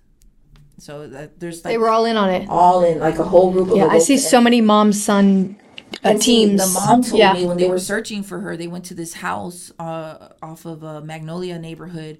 [0.81, 2.47] So that there's like They were all in on it.
[2.49, 5.68] all in like a whole group of Yeah, I see so many mom son uh,
[6.03, 6.61] and see, teams.
[6.61, 7.33] The mom told yeah.
[7.33, 10.83] me when they were searching for her, they went to this house uh, off of
[10.83, 12.19] a Magnolia neighborhood,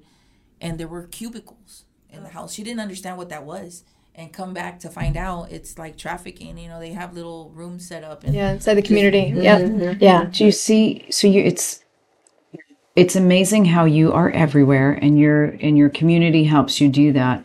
[0.61, 2.55] and there were cubicles in the house.
[2.55, 6.59] She didn't understand what that was, and come back to find out it's like trafficking.
[6.59, 8.25] You know, they have little rooms set up.
[8.25, 9.33] And Yeah, inside the community.
[9.35, 9.59] Yeah.
[10.01, 10.25] Yeah.
[10.25, 11.07] Do you see?
[11.11, 11.85] So you, it's
[12.99, 17.45] it's amazing how you are everywhere, and your and your community helps you do that.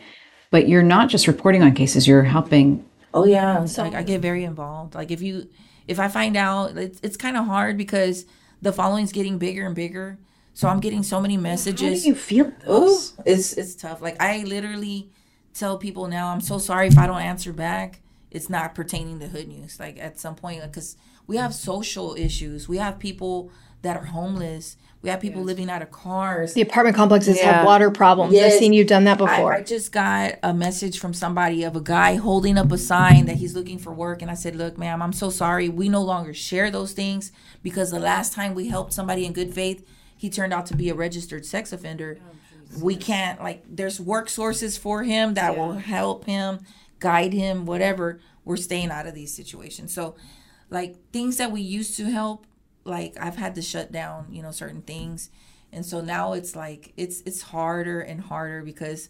[0.49, 2.83] But you're not just reporting on cases; you're helping.
[3.13, 4.95] Oh yeah, so like I get very involved.
[4.95, 5.47] Like if you,
[5.87, 8.25] if I find out, it's it's kind of hard because
[8.61, 10.17] the following's getting bigger and bigger.
[10.53, 11.99] So I'm getting so many messages.
[11.99, 12.51] How do you feel?
[12.69, 14.01] Ooh, it's it's tough.
[14.01, 15.09] Like I literally
[15.53, 18.01] tell people now, I'm so sorry if I don't answer back.
[18.31, 19.79] It's not pertaining to hood news.
[19.79, 20.95] Like at some point, because
[21.27, 25.81] we have social issues, we have people that are homeless, we have people living out
[25.81, 26.53] of cars.
[26.53, 27.51] The apartment complexes Yeah.
[27.57, 28.35] have water problems.
[28.39, 29.53] I've seen you've done that before.
[29.53, 33.35] I just got a message from somebody of a guy holding up a sign that
[33.35, 34.21] he's looking for work.
[34.21, 35.67] And I said, Look, ma'am, I'm so sorry.
[35.67, 39.53] We no longer share those things because the last time we helped somebody in good
[39.53, 39.85] faith,
[40.15, 42.17] he turned out to be a registered sex offender.
[42.21, 46.59] Oh, we can't, like, there's work sources for him that will help him,
[46.99, 48.19] guide him, whatever.
[48.45, 49.93] We're staying out of these situations.
[49.93, 50.15] So,
[50.69, 52.47] like, things that we used to help,
[52.85, 55.29] like, I've had to shut down, you know, certain things.
[55.71, 59.09] And so now it's like, it's, it's harder and harder because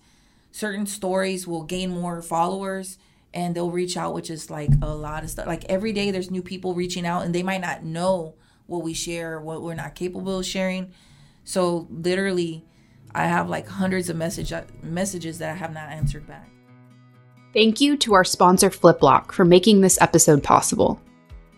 [0.52, 2.98] certain stories will gain more followers
[3.34, 5.48] and they'll reach out which is like a lot of stuff.
[5.48, 8.36] Like every day there's new people reaching out and they might not know
[8.68, 10.92] what we share, what we're not capable of sharing.
[11.44, 12.64] So literally
[13.14, 16.50] I have like hundreds of message messages that I have not answered back.
[17.54, 21.00] Thank you to our sponsor FlipLok for making this episode possible.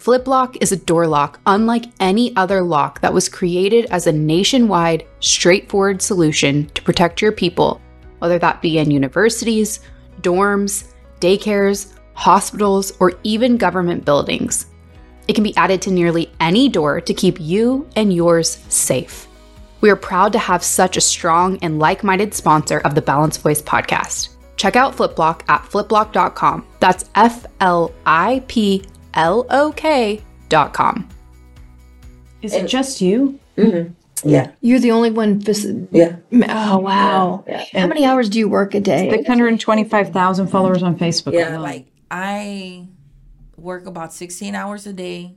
[0.06, 5.04] FlipLok is a door lock unlike any other lock that was created as a nationwide,
[5.20, 7.82] straightforward solution to protect your people,
[8.20, 9.80] whether that be in universities,
[10.22, 10.91] dorms,
[11.22, 14.68] daycares, hospitals, or even government buildings.
[15.28, 19.28] It can be added to nearly any door to keep you and yours safe.
[19.82, 23.41] We are proud to have such a strong and like minded sponsor of the Balanced
[23.41, 24.36] Voice podcast.
[24.56, 26.68] Check out FlipLok at fliplok.com.
[26.80, 31.10] That's F L I P L O K.com.
[32.41, 33.39] Is it just you?
[33.58, 33.93] Mm-hmm.
[34.30, 34.51] Yeah.
[34.62, 35.39] You're the only one.
[35.39, 36.17] Vis- Yeah.
[36.49, 37.43] oh wow!
[37.73, 39.10] How many hours do you work a day?
[39.10, 41.34] Six hundred twenty-five thousand followers on Facebook.
[41.34, 41.62] Yeah, alone.
[41.62, 42.88] like I
[43.58, 45.36] work about 16 hours a day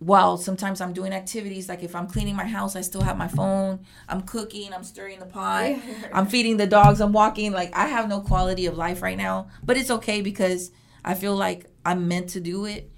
[0.00, 3.26] while sometimes I'm doing activities, like if I'm cleaning my house, I still have my
[3.28, 3.80] phone.
[4.08, 5.76] I'm cooking, I'm stirring the pot,
[6.12, 7.52] I'm feeding the dogs, I'm walking.
[7.52, 10.70] Like I have no quality of life right now, but it's okay because
[11.04, 12.90] I feel like I'm meant to do it.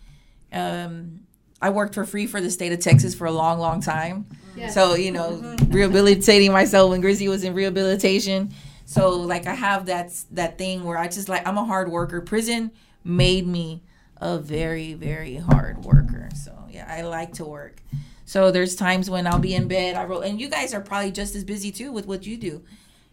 [0.53, 1.21] Um,
[1.63, 4.27] I worked for free for the state of Texas for a long, long time.
[4.69, 8.53] So, you know, rehabilitating myself when Grizzy was in rehabilitation.
[8.87, 12.21] So like I have that that thing where I just like I'm a hard worker.
[12.21, 12.73] Prison
[13.05, 13.83] made me
[14.17, 16.29] a very, very hard worker.
[16.35, 17.81] So yeah, I like to work.
[18.25, 19.95] So there's times when I'll be in bed.
[19.95, 22.63] I roll, and you guys are probably just as busy too with what you do.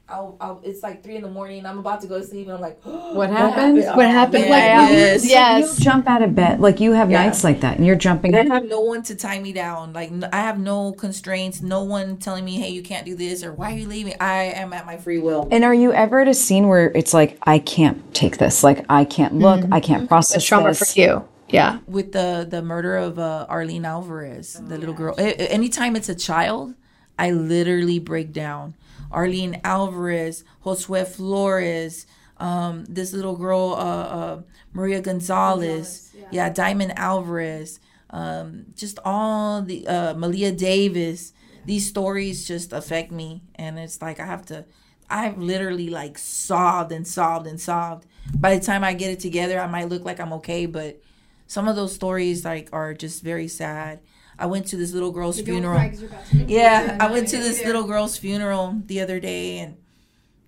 [0.10, 1.65] I'll, I'll, it's like three in the morning.
[1.65, 3.78] I'm about to go to sleep, and I'm like, What happened?
[3.96, 4.46] What happened?
[4.46, 5.26] Yeah, Like, yes.
[5.30, 5.78] yes.
[5.80, 6.62] You jump out of bed.
[6.62, 7.24] Like you have Yeah.
[7.26, 8.34] nights like that and you're jumping.
[8.34, 9.91] I have no one to tie me down.
[9.93, 11.62] Like I have no constraints.
[11.62, 14.43] No one telling me, "Hey, you can't do this," or "Why are you leaving?" I
[14.56, 15.48] am at my free will.
[15.52, 18.63] And are you ever at a scene where it's like, I can't take this.
[18.63, 19.65] Like I can't look.
[19.72, 20.93] I can't process Trauma this.
[20.93, 21.28] for you.
[21.50, 21.80] Yeah.
[21.88, 25.15] with the the murder of uh, Arlene Alvarez, the little girl.
[25.17, 26.76] A- a- anytime it's a child,
[27.20, 28.74] I literally break down.
[29.12, 32.06] Arlene Alvarez, Josue Flores,
[32.38, 34.42] um, this little girl, uh, uh,
[34.74, 36.50] Maria Gonzalez, yeah.
[36.50, 37.80] Diamond Alvarez,
[38.10, 41.34] um, just all the uh, Maleah Davis.
[41.66, 44.66] These stories just affect me, and it's like I have to.
[45.10, 48.06] I've literally like sobbed and sobbed and sobbed.
[48.36, 51.02] By the time I get it together, I might look like I'm okay, but
[51.48, 54.00] some of those stories like are just very sad.
[54.39, 55.91] I went to this little girl's funeral.
[56.34, 59.78] Yeah, I went to this little girl's funeral the other day and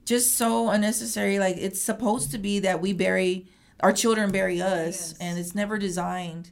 [0.05, 1.39] just so unnecessary.
[1.39, 3.47] Like it's supposed to be that we bury
[3.81, 6.51] our children bury us and it's never designed.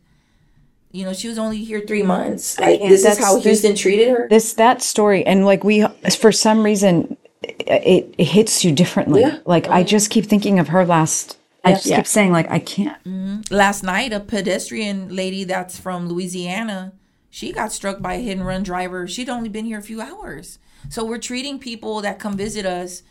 [0.92, 2.58] You know, she was only here three months.
[2.60, 4.28] Like this is That's- how this- Houston treated her.
[4.30, 5.86] This that story and like we
[6.20, 9.22] for some reason it, it hits you differently.
[9.22, 9.40] Yeah.
[9.46, 11.38] Like I just keep thinking of her last.
[11.64, 11.98] I just Yeah.
[11.98, 12.98] keep saying like I can't.
[13.04, 13.54] Mm-hmm.
[13.54, 16.94] last night a pedestrian lady that's from louisiana
[17.30, 19.08] she got struck by a hit and run driver.
[19.08, 20.60] She'd only been here a few hours.
[20.90, 23.04] So we're treating people that come visit us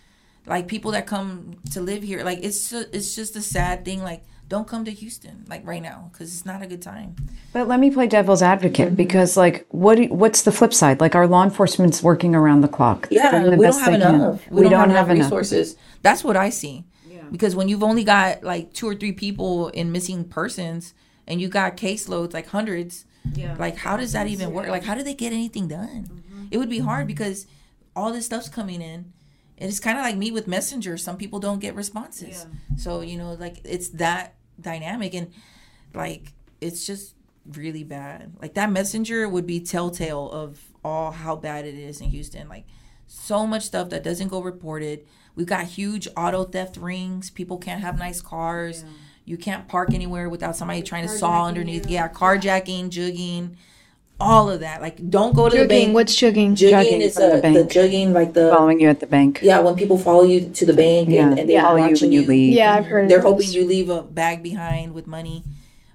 [0.47, 2.23] like people that come to live here.
[2.25, 4.03] Like it's it's just a sad thing.
[4.03, 7.17] Like don't come to houston like right now because it's not a good time.
[7.53, 11.01] But let me play devil's advocate because like what do, what's the flip side?
[11.01, 13.09] Like our law enforcement's working around the clock.
[13.11, 14.51] yeah the we don't have enough.
[14.51, 15.25] we, don't, have, enough.
[15.25, 15.77] resources.
[16.03, 16.85] That's what i see.
[17.09, 17.25] Yeah.
[17.31, 20.95] because when you've only got like two or three people in missing persons
[21.27, 23.05] and you got caseloads like hundreds
[23.59, 24.69] like how does that even work?
[24.69, 26.09] Like how do they get anything done?
[26.11, 26.47] Mm-hmm.
[26.51, 27.09] It would be hard mm-hmm.
[27.09, 27.47] because
[27.95, 29.13] all this stuff's coming in.
[29.59, 32.47] And it's kind of like me with messenger some people don't get responses.
[32.77, 35.33] So you know like it's that dynamic and
[35.95, 37.15] like it's just
[37.53, 38.35] really bad.
[38.41, 42.49] Like that messenger would be telltale of all how bad it is in houston.
[42.49, 42.65] Like
[43.07, 45.07] so much stuff that doesn't go reported.
[45.35, 47.31] We've got huge auto theft rings.
[47.31, 48.85] People can't have nice cars
[49.27, 53.57] you can't park anywhere without somebody trying to saw underneath yeah carjacking jugging
[54.19, 56.53] all of that like don't go to the bank What's jugging?
[56.57, 57.71] jugging Jugging is from the a, the, bank.
[57.71, 59.41] jugging like the Following you at the bank.
[59.43, 61.29] yeah when people follow you to the bank Yeah.
[61.29, 62.55] and, and they're Follow you watching when you leave.
[62.55, 63.11] Yeah, I've heard.
[63.11, 63.55] they're of hoping those.
[63.55, 65.45] you leave a bag behind with money.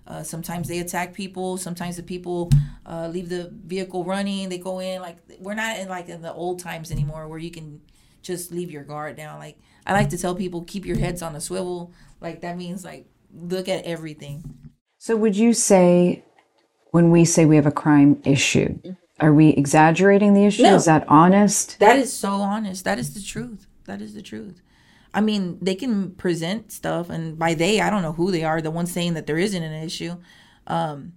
[0.06, 1.58] Uh, sometimes they attack people.
[1.58, 2.52] Sometimes the people
[2.86, 4.50] uh, leave the vehicle running.
[4.50, 7.50] They go in like we're not in like in the old times anymore where you
[7.50, 7.80] can
[8.22, 9.40] just leave your guard down.
[9.40, 11.92] Like I like to tell people, keep your heads on a swivel.
[12.20, 14.44] Like that means like look at everything.
[14.98, 16.24] So would you say
[16.92, 18.80] when we say we have a crime issue,
[19.20, 20.64] are we exaggerating the issue?
[20.64, 20.76] No.
[20.76, 21.80] Is that honest?
[21.80, 22.86] That is so honest.
[22.86, 23.68] That is the truth.
[23.86, 24.62] That is the truth.
[25.14, 28.62] I mean, they can present stuff, and by they, I don't know who they are.
[28.62, 30.16] The ones saying that there isn't an issue,
[30.68, 31.14] um,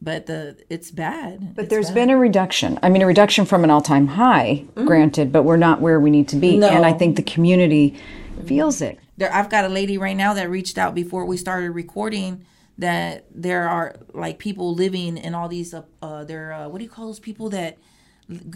[0.00, 1.54] but the it's bad.
[1.54, 2.78] But there's been a reduction.
[2.82, 6.28] I mean, a reduction from an all-time high, granted, but we're not where we need
[6.28, 6.56] to be.
[6.56, 6.68] No.
[6.68, 7.96] And I think the community
[8.46, 8.98] feels it.
[9.16, 12.44] there i've got a lady right now that reached out before we started recording
[12.76, 16.84] that there are like people living in all these uh, uh they're uh, what do
[16.84, 17.78] you call those people that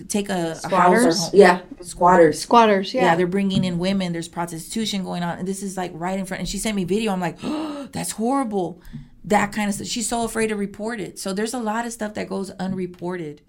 [0.09, 1.19] take a, a house or Squatters?
[1.19, 1.31] home?
[1.35, 2.95] yeah squatters Squatters.
[2.95, 3.03] yeah.
[3.03, 3.17] Yeah.
[3.17, 6.41] they're bringing in women there's prostitution going on and this is like right in front
[6.41, 8.81] and she sent me video i'm like oh, that's horrible
[9.25, 9.87] that kind of stuff.
[9.87, 11.19] She's so afraid to report it.
[11.19, 13.43] So there's a lot of stuff that goes unreported.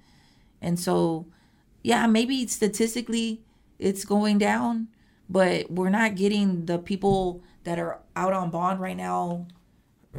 [0.61, 1.27] And so
[1.83, 3.41] yeah maybe statistically
[3.77, 4.87] it's going down
[5.29, 9.47] but we're not getting the people that are out on bond right now.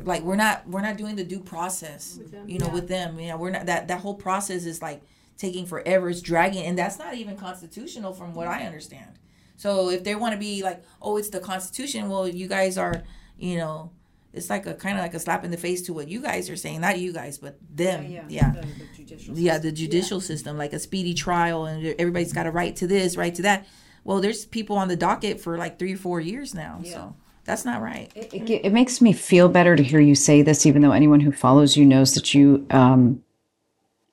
[0.02, 3.20] Like we're not we're not doing the due process you know with them.
[3.20, 5.02] You know we're not that that whole process is like
[5.36, 6.08] taking forever.
[6.08, 9.18] It's dragging and that's not even constitutional from what i understand.
[9.56, 13.04] So if they want to be like oh it's the constitution well you guys are
[13.38, 13.92] you know
[14.34, 16.50] it's like a kind of like a slap in the face to what you guys
[16.50, 18.06] are saying not you guys but them.
[18.06, 19.58] Yeah yeah.
[19.58, 20.58] The judicial system.
[20.58, 23.66] like a speedy trial and everybody's got a right to this right to that.
[24.04, 27.64] Well there's people on the docket for like three or four years now so that's
[27.64, 28.10] not right.
[28.14, 31.30] It, it makes me feel better to hear you say this, even though anyone who
[31.30, 33.22] follows you knows that you um,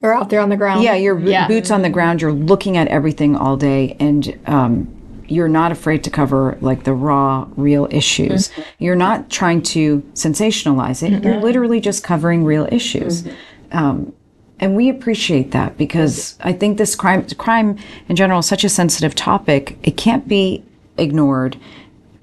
[0.02, 0.84] Or out there on the ground.
[0.84, 1.16] Yeah, you're
[1.48, 2.22] boots on the ground.
[2.22, 5.01] You're looking at everything all day, and um,
[5.32, 8.50] you're not afraid to cover like the raw, real issues.
[8.50, 8.62] Mm-hmm.
[8.80, 11.24] You're not trying to sensationalize it.
[11.24, 13.24] You're literally just covering real issues.
[13.24, 13.78] Mm-hmm.
[13.78, 14.14] Um,
[14.60, 18.70] and we appreciate that because I think this crime, crime in general, is such a
[18.70, 19.78] sensitive topic.
[19.82, 20.64] It can't be
[20.98, 21.58] ignored,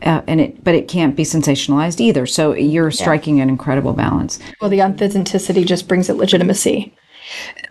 [0.02, 2.26] uh, and it, but it can't be sensationalized either.
[2.26, 4.38] So you're striking an incredible balance.
[4.60, 6.94] Well, the authenticity just brings it legitimacy.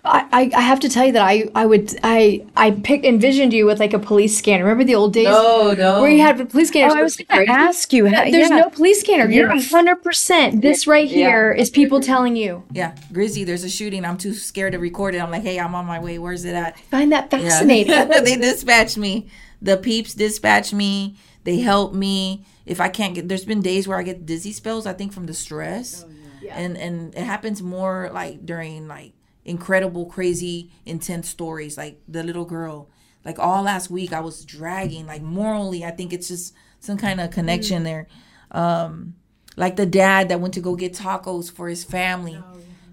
[0.06, 3.54] I, I, I have to tell you that I, I would I I picked envisioned
[3.54, 4.64] you with like a police scanner.
[4.64, 5.26] Remember the old days?
[5.26, 6.02] No, no.
[6.02, 6.94] Where you had a police scanner.
[6.94, 8.06] Oh, I was going to ask you.
[8.08, 8.58] how- There's yeah.
[8.58, 9.30] no police scanner.
[9.30, 10.62] You're hundred percent.
[10.62, 12.64] This right here is people telling you.
[12.72, 14.06] Yeah, Grizzy, there's a shooting.
[14.06, 15.20] I'm too scared to record it.
[15.20, 16.20] I'm like, hey, I'm on my way.
[16.20, 16.80] Where's it at?
[16.80, 17.40] Find that Yeah.
[17.40, 18.10] fascinating.
[18.24, 19.28] they dispatch me.
[19.62, 21.18] The peeps dispatch me.
[21.44, 22.46] They help me.
[22.66, 24.86] If I can't get, there's been days where I get dizzy spells.
[24.86, 26.12] I think from the stress, oh,
[26.52, 29.14] and and it happens more like during like
[29.48, 31.78] incredible, crazy, intense stories.
[31.78, 32.90] Like the little girl.
[33.26, 35.08] Like all last week, I was dragging.
[35.08, 38.08] Like morally, I think it's just some kind of connection there.
[38.52, 39.16] Um,
[39.58, 42.42] like the dad that went to go get tacos for his family.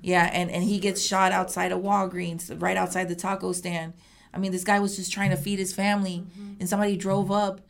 [0.00, 3.94] Yeah, and, and he gets shot outside of Walgreens, right outside the taco stand.
[4.34, 6.26] I mean, this guy was just trying to feed his family,
[6.58, 7.60] and somebody drove up,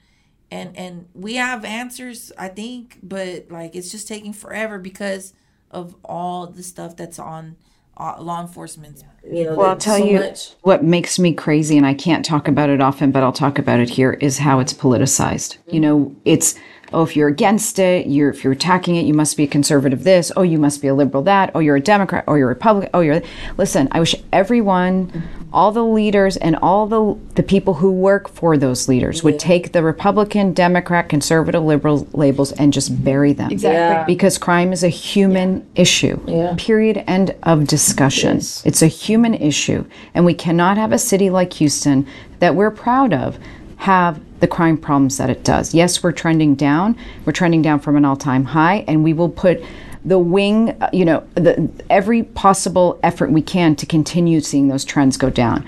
[0.51, 5.35] and and we have answers, I think, but like it's just taking forever because
[5.71, 7.57] of all the stuff that's on
[7.97, 9.05] uh, law enforcement.
[9.25, 12.71] You know, Well, I'll tell you what makes me crazy, and I can't talk about
[12.71, 15.59] it often, but I'll talk about it here, is how it's politicized.
[15.71, 16.55] You know, it's,
[16.93, 20.05] oh, if you're against it, you're if you're attacking it, you must be a conservative
[20.05, 22.55] this, oh, you must be a liberal that, oh, you're a Democrat, oh, you're a
[22.55, 23.23] Republican, oh, you're.
[23.57, 28.57] Listen, I wish everyone, all the leaders, and all the the people who work for
[28.57, 33.51] those leaders would take the Republican, Democrat, conservative, liberal labels and just bury them.
[33.51, 34.15] Exactly.
[34.15, 36.21] Because crime is a human issue.
[36.27, 36.55] yeah.
[36.57, 37.03] Period.
[37.07, 38.37] End of discussion.
[38.39, 39.85] It's a human issue.
[40.15, 42.07] And we cannot have a city like Houston
[42.39, 43.39] that we're proud of
[43.77, 45.73] have the crime problems that it does.
[45.73, 46.99] Yes, we're trending down.
[47.25, 49.65] We're trending down from an all time high, and we will put
[50.05, 54.85] the wing, uh, you know, the, every possible effort we can to continue seeing those
[54.85, 55.67] trends go down.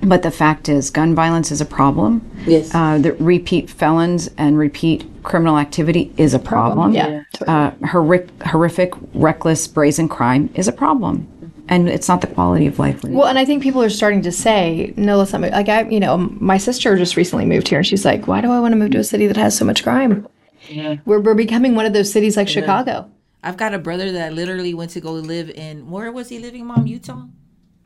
[0.00, 2.22] But the fact is, gun violence is a problem.
[2.46, 2.74] Yes.
[2.74, 6.94] Uh, the repeat felons and repeat criminal activity is a problem.
[6.94, 11.26] Yeah, Uh, horrific, horrific, reckless, brazen crime is a problem.
[11.68, 13.02] And it's not the quality of life.
[13.02, 15.50] we Well, and I think people are starting to say, no, let's not move.
[15.50, 18.50] Like, I, you know, my sister just recently moved here and she's like, why do
[18.50, 20.28] I want to move to a city that has so much crime?
[20.68, 20.96] Yeah.
[21.04, 23.10] We're, we're becoming one of those cities like Chicago.
[23.46, 26.66] I've got a brother that literally went to go live in where was he living,
[26.66, 26.86] Mom?
[26.86, 27.26] Utah.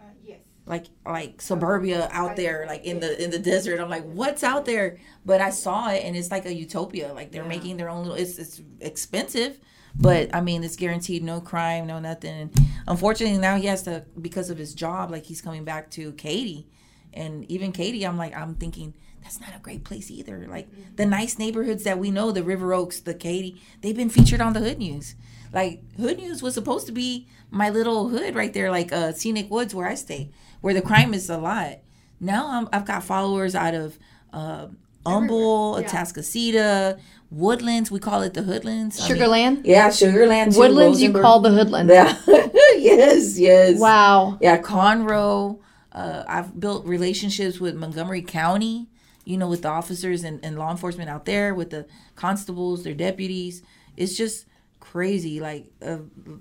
[0.01, 0.41] Uh, yes.
[0.65, 3.79] Like like suburbia out there, like in the in the desert.
[3.79, 4.97] I'm like, what's out there?
[5.27, 7.13] But I saw it, and it's like a utopia.
[7.13, 8.17] Like they're making their own little.
[8.17, 9.61] It's it's expensive,
[9.95, 12.35] but I mean, it's guaranteed no crime, no nothing.
[12.35, 15.11] And unfortunately, now he has to because of his job.
[15.11, 16.67] Like he's coming back to Katy,
[17.13, 20.47] and even Katy, I'm like, I'm thinking that's not a great place either.
[20.49, 24.41] Like the nice neighborhoods that we know, the River Oaks, the Katy, they've been featured
[24.41, 25.15] on the Hood News.
[25.53, 29.51] Like Hood News was supposed to be my little hood right there, like uh, Scenic
[29.51, 31.79] Woods where I stay, where the crime is a lot.
[32.21, 33.99] Now I'm, I've got followers out of
[34.33, 34.69] uh,
[35.07, 37.01] Humble, Atascocita,
[37.31, 37.91] Woodlands.
[37.91, 39.01] We call it the Hoodlands.
[39.01, 39.61] I mean- Sugarland?
[39.65, 40.53] yeah, Sugarland.
[40.55, 41.89] too, Woodlands, you call the Hoodlands.
[41.91, 42.17] Yeah.
[42.77, 43.79] yes, yes.
[43.79, 44.39] Wow.
[44.41, 45.59] Yeah, Conroe.
[45.93, 48.89] Uh, I've built relationships with Montgomery County,
[49.25, 52.95] you know, with the officers and, and law enforcement out there, with the constables, their
[52.95, 53.63] deputies.
[53.97, 54.47] It's just
[54.79, 55.41] crazy.
[55.41, 55.99] Like, uh,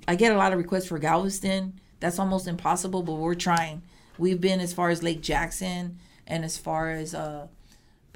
[0.08, 1.80] I get a lot of requests for Galveston.
[2.00, 3.82] That's almost impossible, but we're trying.
[4.18, 5.98] We've been as far as Lake Jackson
[6.28, 7.48] and as far as uh,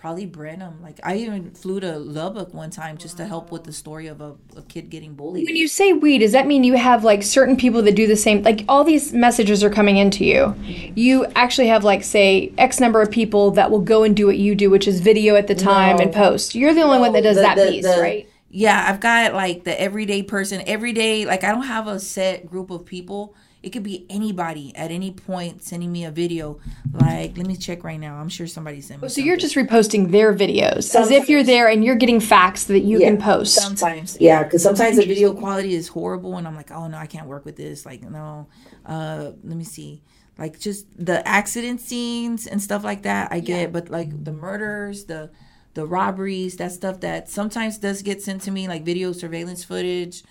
[0.03, 0.81] probably Brenham.
[0.83, 4.19] Like, I even flew to Lubbock one time just to help with the story of
[4.19, 5.45] a, a kid getting bullied.
[5.45, 8.17] When you say we, does that mean you have like certain people that do the
[8.17, 8.43] same?
[8.43, 10.53] Like all these messages are coming into you.
[10.93, 14.37] You actually have like say X number of people that will go and do what
[14.37, 16.53] you do, which is video at the time and post.
[16.53, 18.27] You're the only one that does the- that the- piece, the- right?
[18.49, 20.63] Yeah, I've got like the everyday person.
[20.67, 23.35] Every day, like I don't have a set group of people.
[23.63, 26.59] It could be anybody at any point sending me a video.
[26.91, 28.17] Like, let me check right now.
[28.17, 29.07] I'm sure somebody sent me.
[29.07, 32.81] So you're just reposting their videos as if you're there and you're getting facts that
[32.81, 33.55] you can post.
[33.55, 37.05] Sometimes, yeah, because sometimes the video quality is horrible, and I'm like, oh no, I
[37.05, 37.85] can't work with this.
[37.85, 38.47] Like, no,
[38.85, 40.01] uh, let me see,
[40.37, 43.31] like just the accident scenes and stuff like that.
[43.31, 45.31] I get, but like the murders, the
[45.73, 50.23] the robberies, that stuff that sometimes does get sent to me, like video surveillance footage.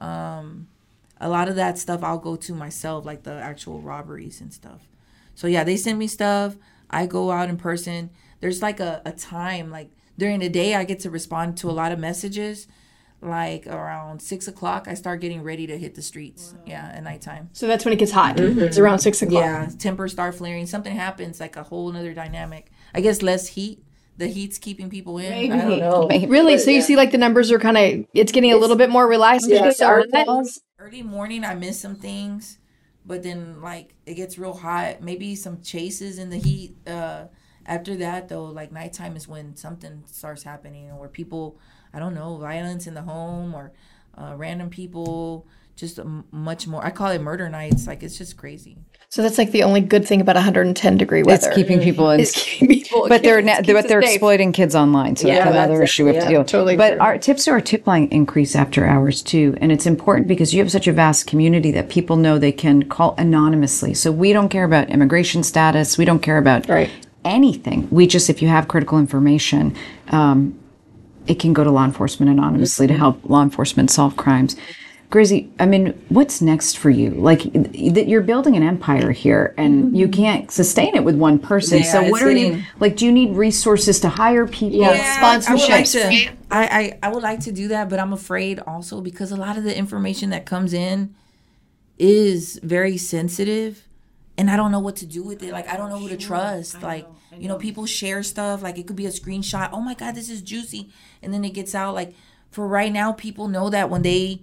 [0.00, 0.66] Um,
[1.20, 4.88] a lot of that stuff I'll go to myself, like the actual robberies and stuff.
[5.34, 6.56] So yeah, they send me stuff.
[6.90, 8.10] I go out in person.
[8.40, 11.72] There's like a, a time, like during the day, I get to respond to a
[11.72, 12.66] lot of messages.
[13.22, 16.54] like around six o'clock, I start getting ready to hit the streets.
[16.66, 17.50] Yeah, at nighttime.
[17.52, 18.36] So that's when it gets hot.
[18.36, 18.60] Mm-hmm.
[18.60, 19.42] It's around six o'clock.
[19.42, 20.66] Yeah, tempers start flaring.
[20.66, 22.70] Something happens, like a whole other dynamic.
[22.94, 23.82] I guess less heat.
[24.20, 25.50] The heat's keeping people in.
[25.50, 26.08] I don't know.
[26.28, 26.58] Really?
[26.58, 29.08] So you see, like the numbers are kind of it's getting a little bit more
[29.08, 29.48] relaxed.
[29.48, 32.58] Yeah, because our our- phones- Early morning, I miss some things,
[33.04, 35.02] but then like it gets real hot.
[35.02, 36.76] Maybe some chases in the heat.
[36.86, 37.24] Uh,
[37.66, 41.58] after that, though, like nighttime is when something starts happening, or people,
[41.94, 43.72] I don't know, violence in the home, or
[44.16, 45.46] uh, random people.
[45.76, 46.84] Just m- much more.
[46.84, 47.86] I call it murder nights.
[47.86, 48.76] Like it's just crazy.
[49.12, 51.48] So that's like the only good thing about 110 degree weather.
[51.48, 52.20] It's keeping people in.
[52.20, 53.08] Is keeping people.
[53.08, 54.12] But they're na- but they're safe.
[54.12, 56.38] exploiting kids online, so Yeah, that's another that's issue we have to deal.
[56.42, 56.46] with.
[56.46, 57.00] totally But true.
[57.00, 60.60] our tips to our tip line increase after hours too, and it's important because you
[60.62, 63.94] have such a vast community that people know they can call anonymously.
[63.94, 65.98] So we don't care about immigration status.
[65.98, 66.88] We don't care about Right.
[67.24, 67.88] anything.
[67.90, 69.74] We just if you have critical information.
[70.10, 70.54] Um,
[71.26, 74.54] it can go to law enforcement anonymously to help law enforcement solve crimes.
[75.10, 77.10] Grizzy, I mean, what's next for you?
[77.10, 81.78] Like that you're building an empire here and you can't sustain it with one person.
[81.78, 84.78] Yeah, so what are you like do you need resources to hire people?
[84.78, 85.18] Yeah.
[85.20, 86.26] I would like Sponsorships.
[86.26, 86.32] to.
[86.52, 89.58] I, I I would like to do that, but I'm afraid also because a lot
[89.58, 91.12] of the information that comes in
[91.98, 93.88] is very sensitive,
[94.38, 95.50] and I don't know what to do with it.
[95.50, 96.82] Like I don't know who to trust.
[96.82, 98.62] like you know, people share stuff.
[98.62, 99.70] Like it could be a screenshot.
[99.72, 100.88] Oh my god, this is juicy,
[101.20, 101.96] and then it gets out.
[101.96, 102.14] Like
[102.52, 104.42] for right now, people know that when they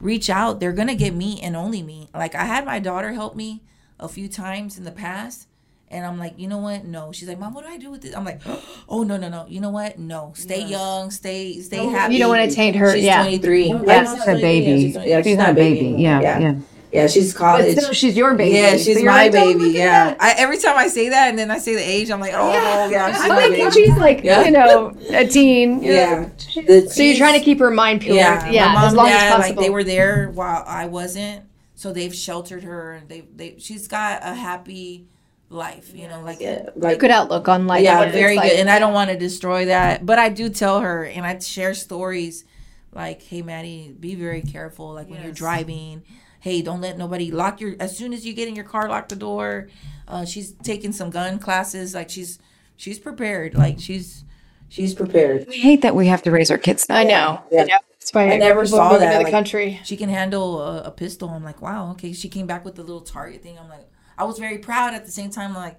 [0.00, 2.08] reach out, they're gonna get me and only me.
[2.14, 3.62] Like I had my daughter help me
[3.98, 5.46] a few times in the past.
[5.90, 6.84] And I'm like, you know what?
[6.84, 7.12] No.
[7.12, 8.14] She's like, Mom, what do I do with this?
[8.14, 8.42] I'm like,
[8.90, 9.46] oh no, no, no.
[9.48, 9.98] You know what?
[9.98, 10.32] No.
[10.36, 11.10] Stay young.
[11.10, 12.12] Stay, stay happy.
[12.14, 12.92] You don't want to taint her.
[12.92, 13.22] She's yeah.
[13.22, 13.68] 23.
[13.86, 14.92] Yeah, She's a baby.
[14.92, 15.96] she's- yeah, she's not a baby.
[16.02, 16.38] Yeah, yeah.
[16.38, 16.54] Yeah,
[16.92, 17.78] she's college.
[17.94, 18.56] she's your baby.
[18.56, 19.70] Yeah, she's my like, "Oh, baby.
[19.70, 20.16] Yeah.
[20.18, 22.50] I, every time I say that and then I say the age, I'm like, oh,
[22.90, 23.70] yeah, she's I my like baby.
[23.70, 24.44] she's like, Yeah.
[24.44, 25.82] you know, a teen.
[25.82, 26.28] yeah.
[26.38, 28.16] So you're trying to keep her mind pure.
[28.16, 29.56] yeah, Yeah, my mom as long and as dad, possible.
[29.56, 33.02] like they were there while I wasn't, so they've sheltered her.
[33.06, 35.06] They, they, she's got a happy
[35.50, 37.82] life, you know, like Yeah, like good outlook on life.
[37.82, 38.50] yeah, very like.
[38.50, 38.60] good.
[38.60, 41.74] And I don't want to destroy that, but I do tell her, and I share
[41.74, 42.44] stories
[42.92, 44.92] like, "Hey, Maddie, be very careful.
[44.94, 46.02] Like when you're driving,
[46.40, 47.74] hey, don't let nobody lock your.
[47.80, 49.68] As soon as you get in your car, lock the door."
[50.06, 51.94] Uh, she's taking some gun classes.
[51.94, 52.38] Like she's
[52.76, 53.54] she's prepared.
[53.54, 54.24] Like she's
[54.68, 55.46] she's prepared.
[55.48, 56.86] We hate that we have to raise our kids.
[56.88, 57.42] I know.
[57.50, 57.62] Yeah.
[57.62, 57.78] I know.
[58.00, 59.80] That's why I never saw move into that, the like- country.
[59.84, 61.28] she can handle a, a pistol.
[61.28, 62.14] I'm like, wow, okay.
[62.14, 63.58] She came back with the little target thing.
[63.58, 63.86] I'm like,
[64.16, 64.94] I was very proud.
[64.94, 65.76] At the same time, like,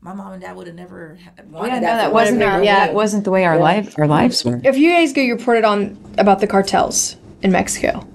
[0.00, 1.96] my mom and dad would have never ha- wanted Yeah, no, that.
[1.96, 4.58] that wasn't our, yeah, it wasn't the way our life our lives were.
[4.64, 8.06] A few days ago, you reported on about the cartels in Mexico.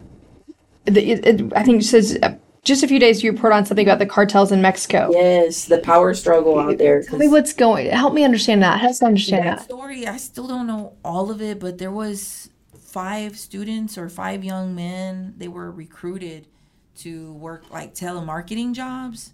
[0.85, 3.65] The, it, it, I think it says uh, just a few days you report on
[3.65, 5.09] something about the cartels in Mexico.
[5.11, 7.03] Yes, the power struggle out there.
[7.03, 7.89] Tell me what's going.
[7.89, 8.79] Help me understand that.
[8.79, 9.65] Help us understand that that.
[9.65, 14.43] story i still don't know all of it but there was five students or five
[14.43, 16.47] young men they were recruited
[16.95, 19.33] to work like telemarketing jobs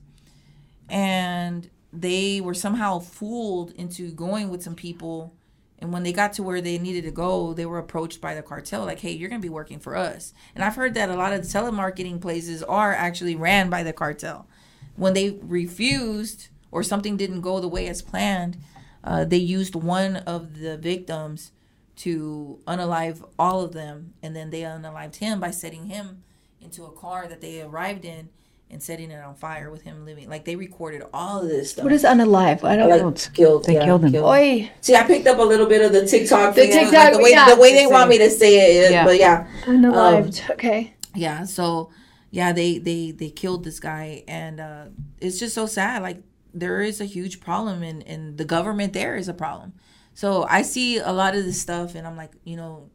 [0.89, 5.33] and they were somehow fooled into going with some people
[5.79, 8.41] and when they got to where they needed to go they were approached by the
[8.41, 10.33] cartel like hey you're going to be working for us.
[10.55, 14.47] And i've heard that a lot of telemarketing places are actually ran by the cartel.
[14.95, 18.57] When they refused or something didn't go the way as planned
[19.03, 21.51] uh, they used one of the victims
[21.97, 26.23] to unalive all of them and then they unalived him by setting him
[26.61, 28.29] into a car that they arrived in
[28.69, 31.83] and setting it on fire with him living like they recorded all of this stuff
[31.83, 32.63] What is unalive?
[32.63, 32.89] I don't.
[32.89, 33.65] like killed.
[33.65, 34.15] They yeah, killed him.
[34.23, 36.53] Oi, See, I picked up a little bit of the TikTok.
[36.55, 37.53] The thing, like, the way yeah.
[37.53, 39.05] the way they want me to say it, Yeah.
[39.05, 40.49] but yeah, unalived.
[40.51, 40.93] okay.
[41.15, 41.89] yeah so
[42.29, 44.85] yeah they they they killed this guy and uh
[45.21, 46.21] it's just so sad like
[46.53, 49.73] there is a huge problem and and the government there is a problem
[50.13, 52.89] so i see a lot of this stuff and i'm like you know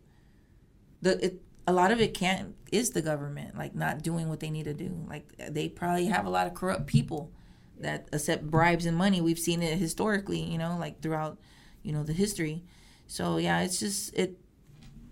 [1.00, 4.50] the it a lot of it can't is the government like not doing what they
[4.50, 7.30] need to do like they probably have a lot of corrupt people
[7.78, 11.38] that accept bribes and money we've seen it historically you know like throughout
[11.82, 12.64] you know the history
[13.06, 14.38] so yeah it's just it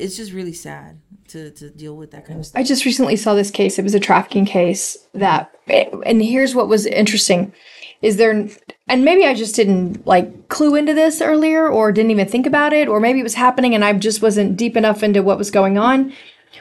[0.00, 0.98] it's just really sad
[1.28, 3.78] to to deal with that kind of stuff I just recently saw this case.
[3.78, 7.52] It was a trafficking case that, and here's what was interesting:
[8.02, 8.48] is there,
[8.88, 12.72] and maybe I just didn't like clue into this earlier, or didn't even think about
[12.72, 15.50] it, or maybe it was happening and I just wasn't deep enough into what was
[15.50, 16.12] going on.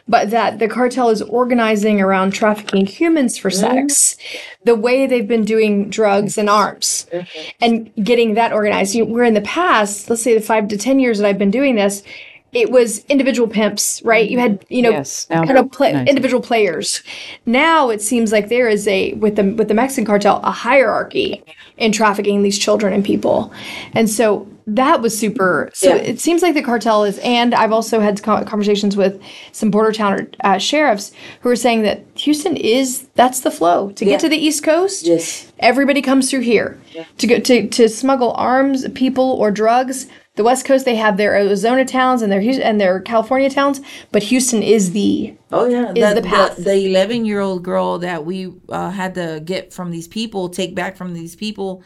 [0.07, 3.87] But that the cartel is organizing around trafficking humans for mm-hmm.
[3.87, 4.17] sex,
[4.63, 7.49] the way they've been doing drugs and arms, mm-hmm.
[7.61, 8.95] and getting that organized.
[8.95, 11.51] You, where in the past, let's say the five to ten years that I've been
[11.51, 12.03] doing this,
[12.51, 14.27] it was individual pimps, right?
[14.29, 16.07] You had you know Yes, kind of play, nice.
[16.07, 17.03] individual players.
[17.45, 21.43] Now it seems like there is a with the with the Mexican cartel a hierarchy
[21.79, 23.51] in trafficking these children and people,
[23.93, 25.71] and so that was super.
[25.73, 26.01] So Yeah.
[26.01, 29.19] it seems like the cartel is, and I've also had conversations with
[29.51, 31.11] some border town uh, sheriffs
[31.41, 34.11] who are saying that Houston is that's the flow to Yeah.
[34.11, 35.07] get to the East Coast.
[35.07, 35.51] Yes.
[35.59, 36.77] Everybody comes through here
[37.17, 40.05] to go to to smuggle arms, people, or drugs.
[40.39, 43.81] The West Coast they have their Arizona towns and their Houston, and their California towns,
[44.13, 46.55] but Houston is the Oh yeah, Is the path.
[46.55, 50.73] the eleven year old girl that we uh, had to get from these people, take
[50.73, 51.83] back from these people,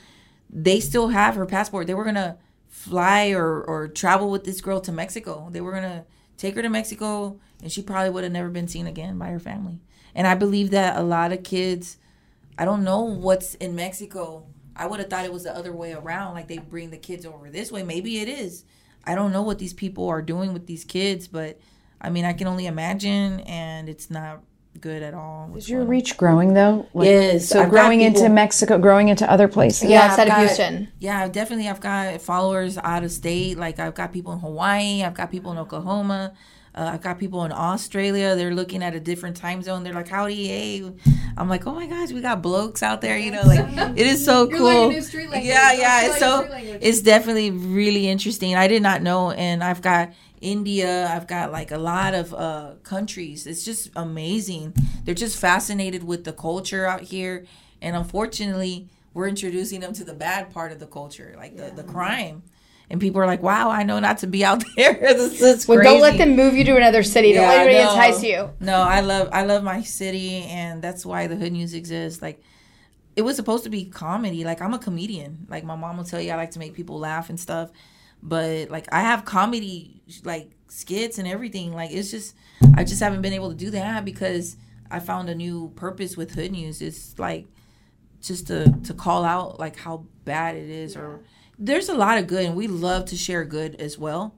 [0.52, 1.88] they still have her passport.
[1.88, 2.38] They were gonna
[2.68, 5.50] fly or or travel with this girl to Mexico.
[5.50, 6.06] They were gonna
[6.38, 9.40] take her to Mexico, and she probably would have never been seen again by her
[9.40, 9.80] family.
[10.14, 11.98] And I believe that a lot of kids,
[12.60, 14.46] I don't know what's in Mexico.
[14.76, 16.34] I would have thought it was the other way around.
[16.34, 17.84] Like they bring the kids over this way.
[17.84, 18.66] Maybe it is.
[19.06, 21.60] I don't know what these people are doing with these kids, but
[22.02, 24.42] I mean, I can only imagine, and it's not
[24.82, 25.52] good at all.
[25.56, 26.88] Is your reach growing though?
[26.94, 29.90] Like, Yes, So I've got growing into Mexico, growing into other places.
[29.90, 30.88] yeah, I've outside of Houston.
[31.00, 31.70] Yeah, definitely.
[31.70, 33.58] I've got followers out of state.
[33.58, 35.04] Like I've got people in Hawaii.
[35.04, 36.34] I've got people in Oklahoma.
[36.76, 38.36] Uh, I've got people in Australia.
[38.36, 39.84] They're looking at a different time zone.
[39.84, 40.92] They're like, "Howdy, hey!"
[41.38, 43.66] I'm like, "Oh my gosh, we got blokes out there." You know, like
[43.98, 44.68] it is so You're cool.
[44.68, 46.06] learning new street yeah, yeah.
[46.08, 48.56] It's so it's definitely really interesting.
[48.56, 51.08] I did not know, and I've got India.
[51.08, 53.46] I've got like a lot of uh, countries.
[53.46, 54.74] It's just amazing.
[55.06, 57.46] They're just fascinated with the culture out here,
[57.82, 61.84] and unfortunately, we're introducing them to the bad part of the culture, like the, the
[61.84, 62.44] crime.
[62.90, 64.94] And people are like, "Wow, I know not to be out there.
[64.94, 67.34] this is Well, crazy." don't let them move you to another city.
[67.34, 67.92] Don't let anybody no.
[67.92, 68.50] entice you.
[68.60, 72.22] No, I love I love my city, and that's why the hood news exists.
[72.22, 72.42] Like,
[73.16, 74.44] it was supposed to be comedy.
[74.44, 75.48] Like, I'm a comedian.
[75.50, 77.72] Like, my mom will tell you I like to make people laugh and stuff.
[78.22, 81.74] But like, I have comedy like skits and everything.
[81.74, 82.36] Like, it's just
[82.76, 84.56] I just haven't been able to do that because
[84.92, 86.82] I found a new purpose with hood news.
[86.82, 87.48] It's like
[88.22, 91.22] just to to call out like how bad it is or
[91.58, 94.34] there's a lot of good and we love to share good as well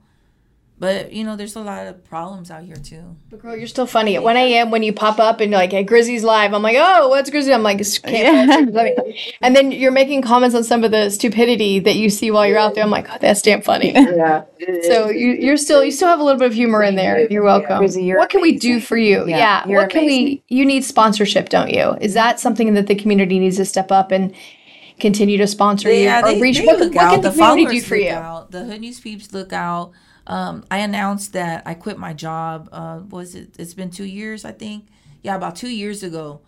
[0.78, 3.88] but you know there's a lot of problems out here too But girl, you're still
[3.88, 4.18] funny.
[4.18, 4.72] At 1 a.m.
[4.72, 6.54] when you pop up and you're like, hey, Grizzy's live.
[6.54, 7.54] I'm like, oh, what's Grizzy?
[7.54, 8.76] I'm like, can't
[9.42, 12.58] and then you're making comments on some of the stupidity that you see while you're
[12.58, 12.84] out there.
[12.84, 13.94] I'm like, oh, that's damn funny.
[13.94, 14.44] Yeah.
[14.84, 17.26] So you, you're still you still have a little bit of humor in there.
[17.32, 17.78] You're welcome.
[17.78, 19.20] Grizzy, you're what can we do for you?
[19.28, 19.68] Yeah, Yeah.
[19.68, 20.44] you're What can we?
[20.50, 21.96] You need sponsorship, don't you?
[22.02, 24.34] Is that something that the community needs to step up and
[25.00, 26.58] continue to sponsor you yeah, or they, reach?
[26.58, 27.12] they what, what out.
[27.14, 28.12] can the, the followers do for you?
[28.12, 28.52] out.
[28.52, 29.92] The Hood News peeps look out.
[30.28, 32.70] Um, I announced that I quit my job.
[32.72, 33.56] Uh, was it?
[33.60, 34.88] It's been two years, I think.
[35.22, 36.42] Yeah, about two years ago,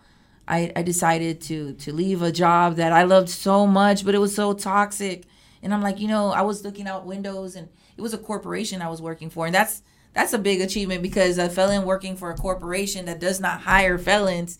[0.46, 4.18] I, I decided to to leave a job that I loved so much, but it
[4.18, 5.24] was so toxic.
[5.62, 8.80] And I'm like, you know, I was looking out windows, and it was a corporation
[8.80, 9.82] I was working for, and that's
[10.14, 13.98] that's a big achievement because a felon working for a corporation that does not hire
[13.98, 14.58] felons.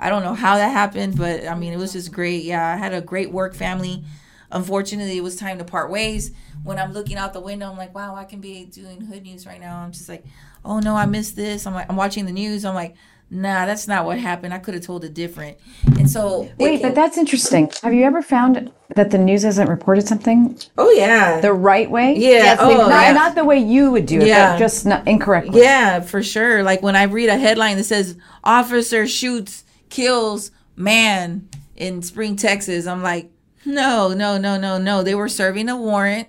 [0.00, 2.44] I don't know how that happened, but I mean, it was just great.
[2.44, 4.04] Yeah, I had a great work family.
[4.50, 6.30] Unfortunately, it was time to part ways.
[6.64, 9.46] When I'm looking out the window, I'm like, wow, I can be doing hood news
[9.46, 9.78] right now.
[9.80, 10.24] I'm just like,
[10.64, 11.66] oh no, I missed this.
[11.66, 12.64] I'm like, I'm watching the news.
[12.64, 12.96] I'm like,
[13.30, 14.54] nah, that's not what happened.
[14.54, 15.58] I could have told it different.
[15.98, 17.70] And so, Wait, but that's interesting.
[17.82, 21.40] Have you ever found that the news hasn't reported something Oh yeah.
[21.40, 22.14] the right way?
[22.16, 22.28] yeah.
[22.30, 23.12] Yes, oh, Not, yeah.
[23.12, 24.52] not the way you would do it, Yeah.
[24.54, 25.60] but just not incorrectly.
[25.60, 26.62] Yeah, for sure.
[26.62, 32.86] Like when I read a headline that says officer shoots, kills man in Spring, Texas,
[32.86, 33.30] I'm like,
[33.64, 35.02] no, no, no, no, no.
[35.02, 36.28] They were serving a warrant.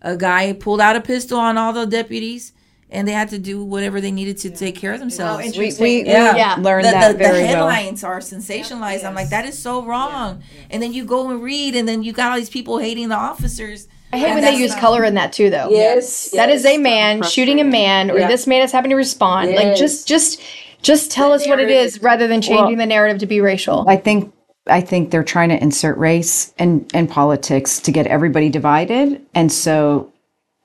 [0.00, 2.52] A guy pulled out a pistol on all the deputies,
[2.90, 5.56] and they had to do whatever they needed to take care of themselves.
[5.56, 6.32] We, we, Yeah.
[6.32, 6.56] we Yeah.
[6.58, 7.68] learned the, that the, very the well.
[7.68, 9.04] headlines are sensationalized.
[9.04, 10.42] I'm like, that is so wrong.
[10.70, 13.14] And then you go and read, and then you got all these people hating the
[13.16, 13.86] officers.
[14.12, 15.68] I hate And when they use not- color in that too, though.
[15.70, 16.30] Yes.
[16.32, 18.28] That is a man shooting a man, or Yeah.
[18.28, 19.54] this man is having to respond.
[19.54, 20.40] Like just, just,
[20.82, 23.84] just tell us what it is, rather than changing the narrative to be racial.
[23.88, 24.32] I think
[24.66, 29.50] I think they're trying to insert race and and politics to get everybody divided, and
[29.50, 30.12] so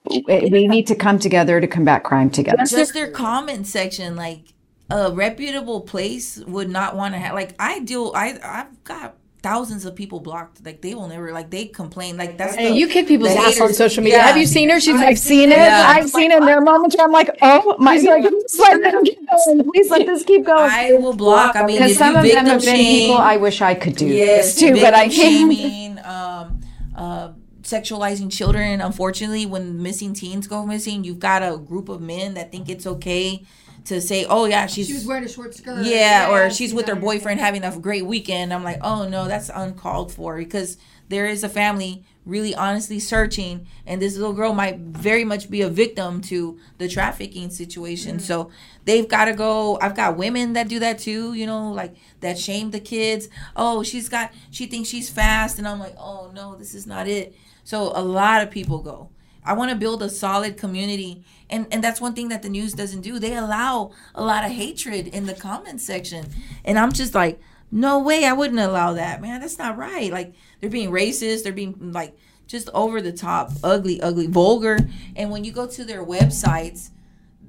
[0.09, 2.63] we we need to come together to combat crime together.
[2.65, 4.53] just their comment section like
[4.89, 9.85] a reputable place would not want to have like i deal i i've got thousands
[9.85, 13.07] of people blocked like they will never like they complain like that's the, you kick
[13.07, 14.19] people's the ass on social media.
[14.19, 14.27] Yeah.
[14.27, 14.79] Have you seen her?
[14.81, 15.57] She's like, I've seen it.
[15.57, 15.93] Yeah.
[15.95, 16.41] I've seen it.
[16.41, 19.71] There are moments where I'm like, oh my, like, please let them keep going.
[19.71, 20.69] Please let this keep going.
[20.69, 23.17] i will block i mean Because some you of them victim have been shame people
[23.17, 25.13] I wish I could do yes this too, but I can't.
[25.13, 26.61] shaming um
[26.95, 27.31] uh
[27.61, 32.51] sexualizing children unfortunately when missing teens go missing you've got a group of men that
[32.51, 33.43] think it's okay
[33.87, 35.85] to say, oh yeah, she's She was wearing a short skirt.
[35.85, 38.53] yeah, or I she's with her boyfriend having a great weekend.
[38.53, 40.77] I'm like, oh no, that's uncalled for because
[41.09, 45.61] there is a family really honestly searching, and this little girl might very much be
[45.61, 48.17] a victim to the trafficking situation.
[48.17, 48.25] Mm-hmm.
[48.25, 48.51] So
[48.83, 49.79] they've got to go.
[49.79, 53.29] I've got women that do that too, you know, like that shame the kids.
[53.55, 57.07] Oh, she's got, she thinks she's fast, and I'm like, oh no, this is not
[57.07, 57.33] it.
[57.63, 59.09] So a lot of people go.
[59.47, 61.23] I want to build a solid community.
[61.49, 63.17] And and that's one thing that the news doesn't do.
[63.17, 66.25] They allow a lot of hatred in the comment section.
[66.65, 67.39] And I'm just like,
[67.71, 69.21] no way, I wouldn't allow that.
[69.21, 70.11] Man, that's not right.
[70.11, 74.77] Like they're being racist, they're being like just over the top, ugly, ugly, vulgar.
[75.15, 76.89] And when you go to their websites,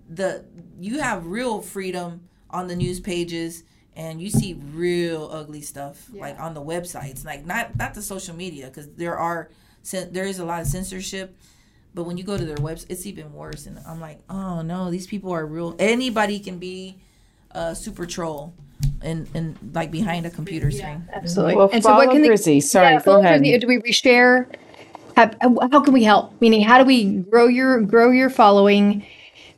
[0.08, 0.44] the
[0.78, 6.38] you have real freedom on the news pages and you see real ugly stuff like
[6.38, 9.50] on the websites like not not the social media because there are
[10.10, 11.36] there is a lot of censorship
[11.94, 14.90] but when you go to their website it's even worse and i'm like oh no
[14.90, 16.96] these people are real anybody can be
[17.52, 18.52] a super troll
[19.02, 21.56] and and like behind a computer screen Absolutely.
[21.56, 23.40] Well, and so, what follow can the Sorry, yeah, go ahead.
[23.40, 23.58] Grizzy.
[23.58, 24.54] Do we reshare?
[25.16, 26.40] Have, how can we help?
[26.40, 29.04] Meaning, how do we grow your grow your following?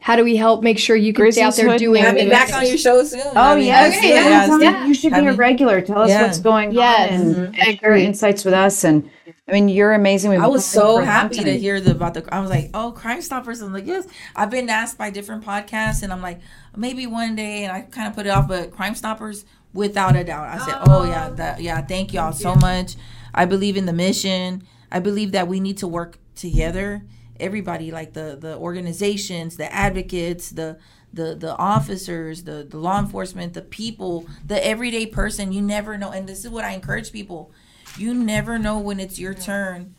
[0.01, 2.03] How do we help make sure you can stay out there doing?
[2.03, 3.21] Have me Maybe back on your show soon.
[3.21, 4.87] Oh I mean, yes, Okay, yeah, yeah, tell yeah.
[4.87, 5.83] You should I be a regular.
[5.83, 6.23] Tell us yeah.
[6.23, 7.13] what's going Yes.
[7.13, 8.83] on and, and share insights with us.
[8.83, 9.11] And
[9.47, 10.31] I mean, you're amazing.
[10.31, 12.27] We've I was so for a happy to hear the, about the.
[12.35, 16.03] I was like, "Oh, Crime Stoppers!" I'm like, "Yes." I've been asked by different podcasts,
[16.03, 16.41] and I'm like,
[16.77, 18.49] maybe one day, and I kind of put it off.
[18.49, 19.45] But Crime Stoppers,
[19.75, 21.35] without a doubt, I said, "Oh yeah, oh.
[21.35, 22.97] that yeah." Thank y'all so much.
[23.35, 24.63] I believe in the mission.
[24.91, 27.03] I believe that we need to work together.
[27.41, 30.79] Everybody, like the the organizations, the advocates, the
[31.13, 35.53] the the officers, the the law enforcement, the people, the everyday person.
[35.53, 37.51] You never know, and this is what I encourage people.
[37.97, 39.95] You never know when it's your turn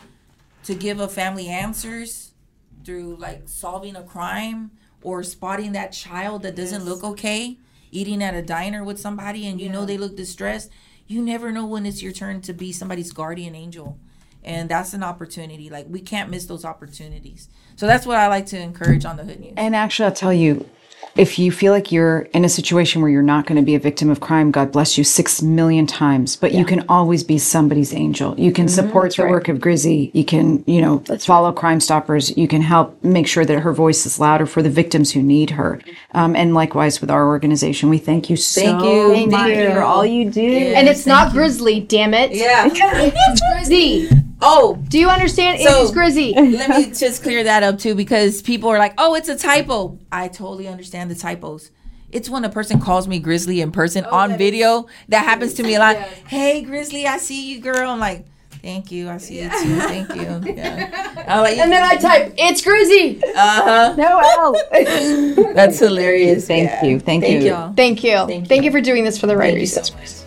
[0.64, 2.32] to give a family answers
[2.86, 4.72] through like solving a crime
[5.04, 7.58] or spotting that child that doesn't look okay
[7.92, 10.70] eating at a diner with somebody and you know they look distressed.
[11.08, 14.00] You never know when it's your turn to be somebody's guardian angel
[14.44, 15.70] and that's an opportunity.
[15.70, 17.50] Like we can't miss those opportunities.
[17.76, 19.54] So that's what i like to encourage on the hood news.
[19.58, 20.70] And actually, I'll tell you,
[21.16, 23.80] if you feel like you're in a situation where you're not going to be a
[23.80, 26.38] victim of crime, God bless you six million times.
[26.38, 28.40] But you can always be somebody's angel.
[28.40, 30.10] You can support the work of Grizzy.
[30.14, 32.36] You can, you know, follow Crime Stoppers.
[32.38, 35.50] You can help make sure that her voice is louder for the victims who need
[35.52, 35.82] her.
[36.14, 39.12] Um, and likewise with our organization, we thank you so Thank you.
[39.14, 39.70] Thank much you.
[39.72, 40.42] for all you do.
[40.42, 42.32] and it's not Grizzly, damn it.
[42.32, 42.70] Yeah.
[42.72, 44.10] it's Grizzy.
[44.44, 45.60] Oh, Do you understand?
[45.62, 46.34] So- it's Grizzy.
[46.34, 49.98] let me just clear that up too because people are like oh it's a typo
[50.12, 51.72] i totally understand the typos
[52.12, 55.76] it's when a person calls me grizzly in person on video that happens to me
[55.76, 55.96] a lot
[56.28, 58.26] hey grizzly i see you girl i'm like
[58.62, 60.22] thank you i see you too thank you
[60.56, 61.08] yeah.
[61.28, 63.22] I'm like, And then I type, it's Grizzy.
[63.24, 65.54] uh-huh No, Al.
[65.54, 66.84] that's hilarious Thank Yeah.
[66.84, 67.00] you.
[67.00, 67.50] Thank, thank you.
[67.50, 68.18] y'all Thank you.
[68.28, 68.66] Thank Thank you.
[68.66, 70.21] you for doing this for the right reasons.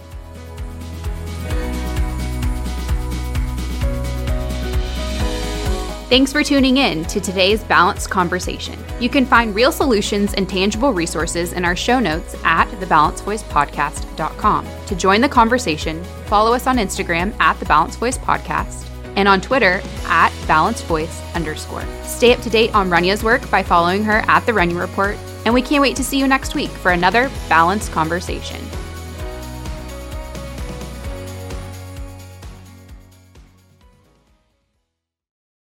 [6.15, 8.79] Thanks for tuning in to today's balanced conversation.
[9.01, 14.69] You can find real solutions and tangible resources in our show notes at thebalancedvoicepodcast.com.
[14.87, 19.41] To join the conversation, follow us on Instagram at the Balanced Voice Podcast and on
[19.41, 21.83] Twitter at Balanced Voice underscore.
[22.05, 25.53] Stay up to date on Rania's work by following her at the Runya Report, and
[25.53, 28.65] we can't wait to see you next week for another balanced conversation.